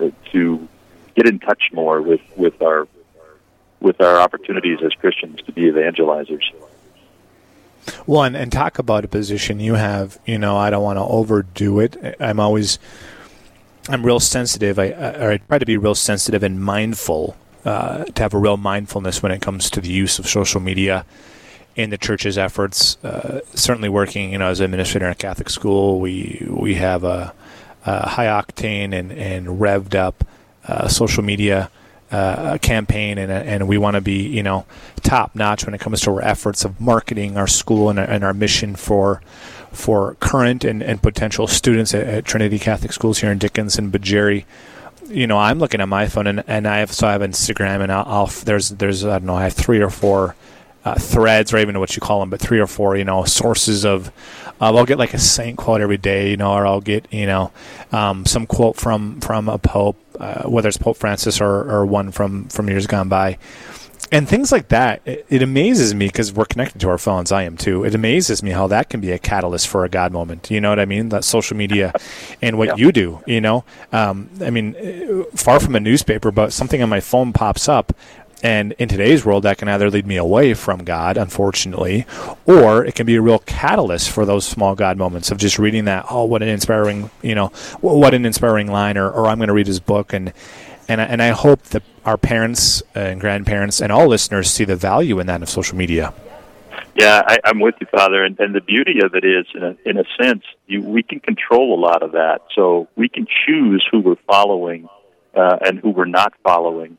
[0.00, 0.68] uh, to
[1.14, 2.88] get in touch more with with our
[3.80, 6.44] with our opportunities as Christians to be evangelizers.
[8.06, 10.18] One and talk about a position you have.
[10.26, 12.16] You know, I don't want to overdo it.
[12.20, 12.78] I'm always
[13.88, 14.78] I'm real sensitive.
[14.78, 17.36] I, I, I try to be real sensitive and mindful
[17.68, 21.04] uh, to have a real mindfulness when it comes to the use of social media
[21.76, 22.96] in the church's efforts.
[23.04, 27.04] Uh, certainly, working you know as an administrator in a Catholic school, we we have
[27.04, 27.34] a,
[27.84, 30.24] a high octane and, and revved up
[30.66, 31.70] uh, social media
[32.10, 34.64] uh, campaign, and and we want to be you know
[35.02, 38.32] top notch when it comes to our efforts of marketing our school and, and our
[38.32, 39.20] mission for
[39.72, 43.90] for current and, and potential students at, at Trinity Catholic Schools here in Dickinson.
[43.90, 44.46] But Jerry,
[45.08, 47.82] you know, I'm looking at my phone and, and I have so I have Instagram
[47.82, 50.36] and I'll, I'll there's there's I don't know I have three or four
[50.84, 53.84] uh, threads or even what you call them, but three or four you know sources
[53.84, 54.08] of.
[54.60, 57.26] Uh, I'll get like a saint quote every day, you know, or I'll get you
[57.26, 57.52] know
[57.92, 62.10] um, some quote from from a pope, uh, whether it's Pope Francis or, or one
[62.10, 63.38] from from years gone by
[64.10, 67.42] and things like that it, it amazes me because we're connected to our phones i
[67.42, 70.50] am too it amazes me how that can be a catalyst for a god moment
[70.50, 71.92] you know what i mean that social media
[72.42, 72.76] and what yeah.
[72.76, 74.74] you do you know um, i mean
[75.34, 77.92] far from a newspaper but something on my phone pops up
[78.42, 82.06] and in today's world, that can either lead me away from God, unfortunately,
[82.46, 85.86] or it can be a real catalyst for those small God moments of just reading
[85.86, 86.06] that.
[86.08, 87.48] Oh, what an inspiring, you know,
[87.80, 90.32] what an inspiring line, or, or I'm going to read his book, and
[90.88, 95.20] and and I hope that our parents and grandparents and all listeners see the value
[95.20, 96.12] in that of social media.
[96.94, 98.24] Yeah, I, I'm with you, Father.
[98.24, 101.20] And, and the beauty of it is, in a, in a sense, you, we can
[101.20, 102.40] control a lot of that.
[102.56, 104.88] So we can choose who we're following
[105.32, 106.98] uh, and who we're not following.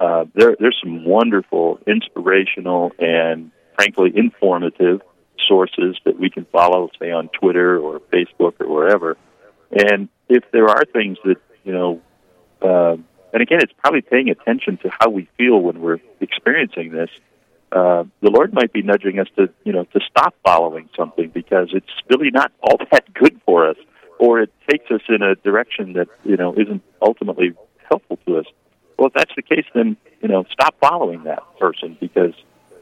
[0.00, 5.02] uh, there, there's some wonderful, inspirational, and frankly informative
[5.46, 9.16] sources that we can follow, say on Twitter or Facebook or wherever.
[9.72, 12.00] And if there are things that you know,
[12.62, 12.96] uh,
[13.32, 17.10] and again, it's probably paying attention to how we feel when we're experiencing this.
[17.70, 21.70] Uh, the Lord might be nudging us to, you know, to stop following something because
[21.72, 23.76] it's really not all that good for us,
[24.18, 27.54] or it takes us in a direction that you know isn't ultimately
[27.88, 28.46] helpful to us.
[28.98, 32.34] Well, if that's the case, then you know, stop following that person because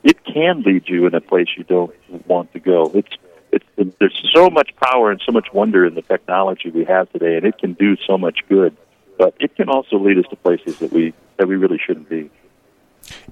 [0.02, 1.92] it can lead you in a place you don't
[2.28, 2.90] want to go.
[2.94, 3.12] It's
[3.52, 7.36] it's there's so much power and so much wonder in the technology we have today,
[7.36, 8.76] and it can do so much good.
[9.18, 12.30] But it can also lead us to places that we that we really shouldn't be.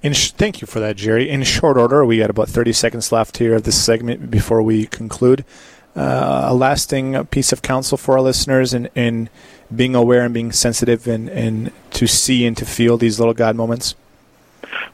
[0.03, 1.29] In sh- thank you for that, Jerry.
[1.29, 4.87] In short order, we got about 30 seconds left here of this segment before we
[4.87, 5.45] conclude.
[5.97, 9.29] Uh, a lasting piece of counsel for our listeners in, in
[9.75, 13.57] being aware and being sensitive and, and to see and to feel these little God
[13.57, 13.95] moments?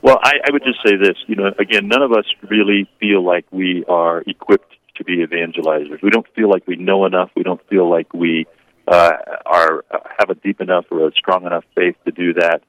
[0.02, 1.16] Well, I, I would just say this.
[1.26, 6.02] You know, again, none of us really feel like we are equipped to be evangelizers.
[6.02, 7.30] We don't feel like we know enough.
[7.34, 8.46] We don't feel like we
[8.90, 9.12] uh,
[9.46, 9.84] are
[10.18, 12.62] have a deep enough or a strong enough faith to do that.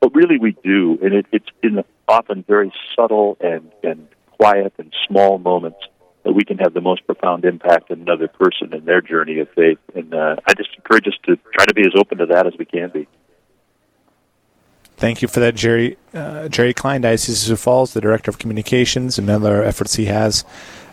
[0.00, 4.08] But really, we do, and it, it's in often very subtle and and
[4.38, 5.78] quiet and small moments
[6.24, 9.48] that we can have the most profound impact on another person in their journey of
[9.50, 9.78] faith.
[9.94, 12.54] And uh, I just encourage us to try to be as open to that as
[12.58, 13.06] we can be.
[14.96, 15.98] Thank you for that, Jerry.
[16.12, 20.44] Uh, Jerry Klein, Diocese of Falls, the Director of Communications, and other efforts he has.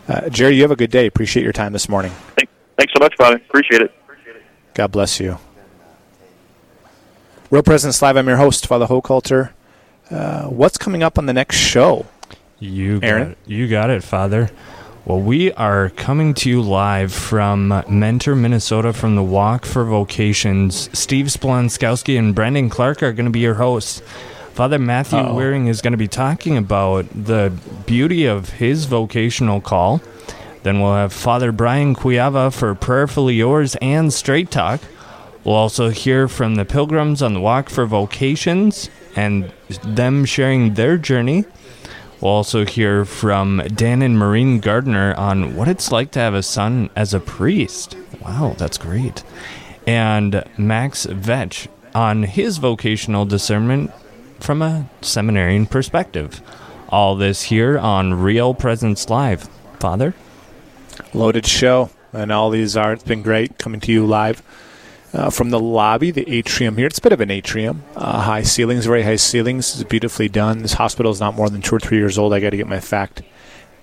[0.06, 1.06] Uh, Jerry, you have a good day.
[1.06, 2.12] Appreciate your time this morning.
[2.76, 3.36] Thanks so much, Father.
[3.36, 3.94] Appreciate it.
[4.74, 5.38] God bless you.
[7.50, 9.50] Real Presence Live, I'm your host, Father Hochhalter.
[10.10, 12.06] Uh, what's coming up on the next show?
[12.58, 13.22] You Aaron?
[13.22, 13.38] got it.
[13.46, 14.50] You got it, Father.
[15.04, 20.88] Well, we are coming to you live from Mentor, Minnesota, from the Walk for Vocations.
[20.98, 24.02] Steve Splonskowski and Brendan Clark are going to be your hosts.
[24.54, 25.34] Father Matthew Uh-oh.
[25.34, 27.52] Waring is going to be talking about the
[27.86, 30.00] beauty of his vocational call.
[30.64, 34.80] Then we'll have Father Brian Cuiava for Prayerfully Yours and Straight Talk.
[35.44, 39.52] We'll also hear from the pilgrims on the Walk for Vocations and
[39.82, 41.44] them sharing their journey.
[42.18, 46.42] We'll also hear from Dan and Maureen Gardner on what it's like to have a
[46.42, 47.94] son as a priest.
[48.22, 49.22] Wow, that's great.
[49.86, 53.92] And Max Vetch on his vocational discernment
[54.40, 56.40] from a seminarian perspective.
[56.88, 59.46] All this here on Real Presence Live.
[59.78, 60.14] Father?
[61.12, 62.92] Loaded show, and all these are.
[62.92, 64.42] It's been great coming to you live
[65.14, 66.86] uh, from the lobby, the atrium here.
[66.86, 67.84] It's a bit of an atrium.
[67.94, 69.74] Uh, high ceilings, very high ceilings.
[69.74, 70.62] It's beautifully done.
[70.62, 72.34] This hospital is not more than two or three years old.
[72.34, 73.22] I got to get my fact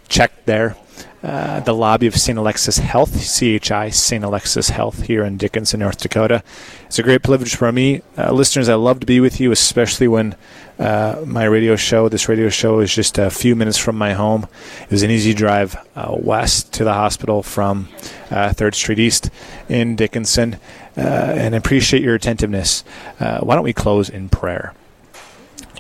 [0.10, 0.76] checked there.
[1.24, 2.38] Uh, the lobby of St.
[2.38, 4.24] Alexius Health, CHI St.
[4.24, 6.44] Alexius Health here in Dickinson, North Dakota.
[6.88, 8.02] It's a great privilege for me.
[8.18, 10.36] Uh, listeners, I love to be with you, especially when
[10.80, 14.48] uh, my radio show, this radio show, is just a few minutes from my home.
[14.82, 17.88] It was an easy drive uh, west to the hospital from
[18.32, 19.30] uh, 3rd Street East
[19.70, 20.58] in Dickinson.
[20.98, 22.84] Uh, and appreciate your attentiveness.
[23.20, 24.74] Uh, why don't we close in prayer?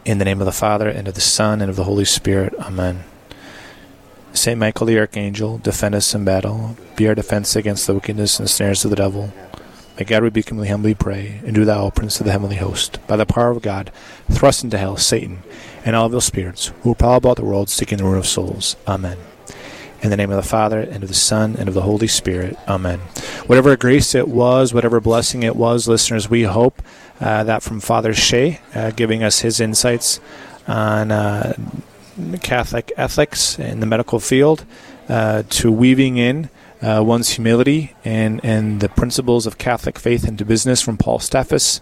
[0.06, 2.54] In the name of the Father, and of the Son, and of the Holy Spirit.
[2.60, 3.04] Amen.
[4.34, 6.78] Saint Michael the Archangel, defend us in battle.
[6.96, 9.32] Be our defense against the wickedness and snares of the devil.
[9.98, 11.42] May God rebuke him, we humbly pray.
[11.46, 13.92] And do thou, Prince of the heavenly host, by the power of God,
[14.32, 15.44] thrust into hell Satan
[15.86, 18.76] and all evil spirits who prowl about the world seeking the ruin of souls.
[18.88, 19.18] Amen.
[20.02, 22.58] In the name of the Father, and of the Son, and of the Holy Spirit.
[22.68, 23.00] Amen.
[23.46, 26.82] Whatever grace it was, whatever blessing it was, listeners, we hope
[27.20, 30.20] uh, that from Father Shea, uh, giving us his insights
[30.68, 31.54] on uh,
[32.42, 34.66] Catholic ethics in the medical field,
[35.10, 36.50] uh, to weaving in
[36.82, 41.80] uh, one's humility and, and the principles of Catholic faith into business from Paul Steffes.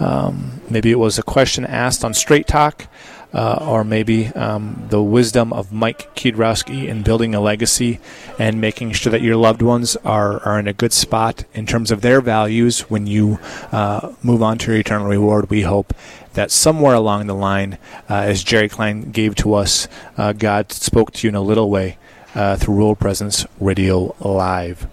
[0.00, 2.86] Um, maybe it was a question asked on Straight Talk.
[3.34, 7.98] Uh, or maybe um, the wisdom of Mike Kiedrowski in building a legacy
[8.38, 11.90] and making sure that your loved ones are, are in a good spot in terms
[11.90, 13.40] of their values when you
[13.72, 15.50] uh, move on to your eternal reward.
[15.50, 15.92] We hope
[16.34, 17.78] that somewhere along the line,
[18.08, 21.70] uh, as Jerry Klein gave to us, uh, God spoke to you in a little
[21.70, 21.98] way
[22.36, 24.86] uh, through World Presence Radio Live.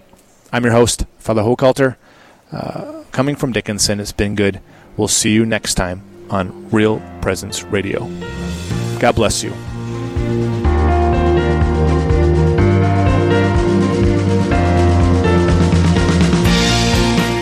[0.52, 1.96] I'm your host, Father Hochhalter,
[2.52, 4.00] uh, coming from Dickinson.
[4.00, 4.62] It's been good.
[4.98, 8.10] We'll see you next time on Real Presence Radio.
[9.00, 9.52] God bless you.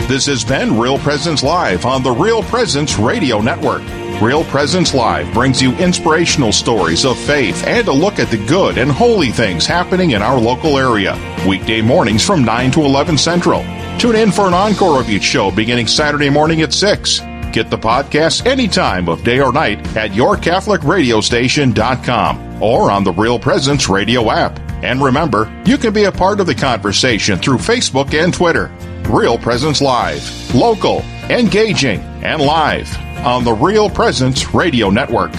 [0.10, 3.84] This has been Real Presence Live on the Real Presence Radio Network.
[4.20, 8.80] Real Presence Live brings you inspirational stories of faith and a look at the good
[8.80, 11.16] and holy things happening in our local area.
[11.48, 13.62] Weekday mornings from 9 to 11 Central.
[14.00, 17.22] Tune in for an encore of each show beginning Saturday morning at 6.
[17.52, 23.90] Get the podcast anytime of day or night at yourcatholicradiostation.com or on the Real Presence
[23.90, 24.60] radio app.
[24.84, 28.72] And remember, you can be a part of the conversation through Facebook and Twitter.
[29.10, 32.96] Real Presence Live, local, engaging, and live
[33.26, 35.32] on the Real Presence Radio Network.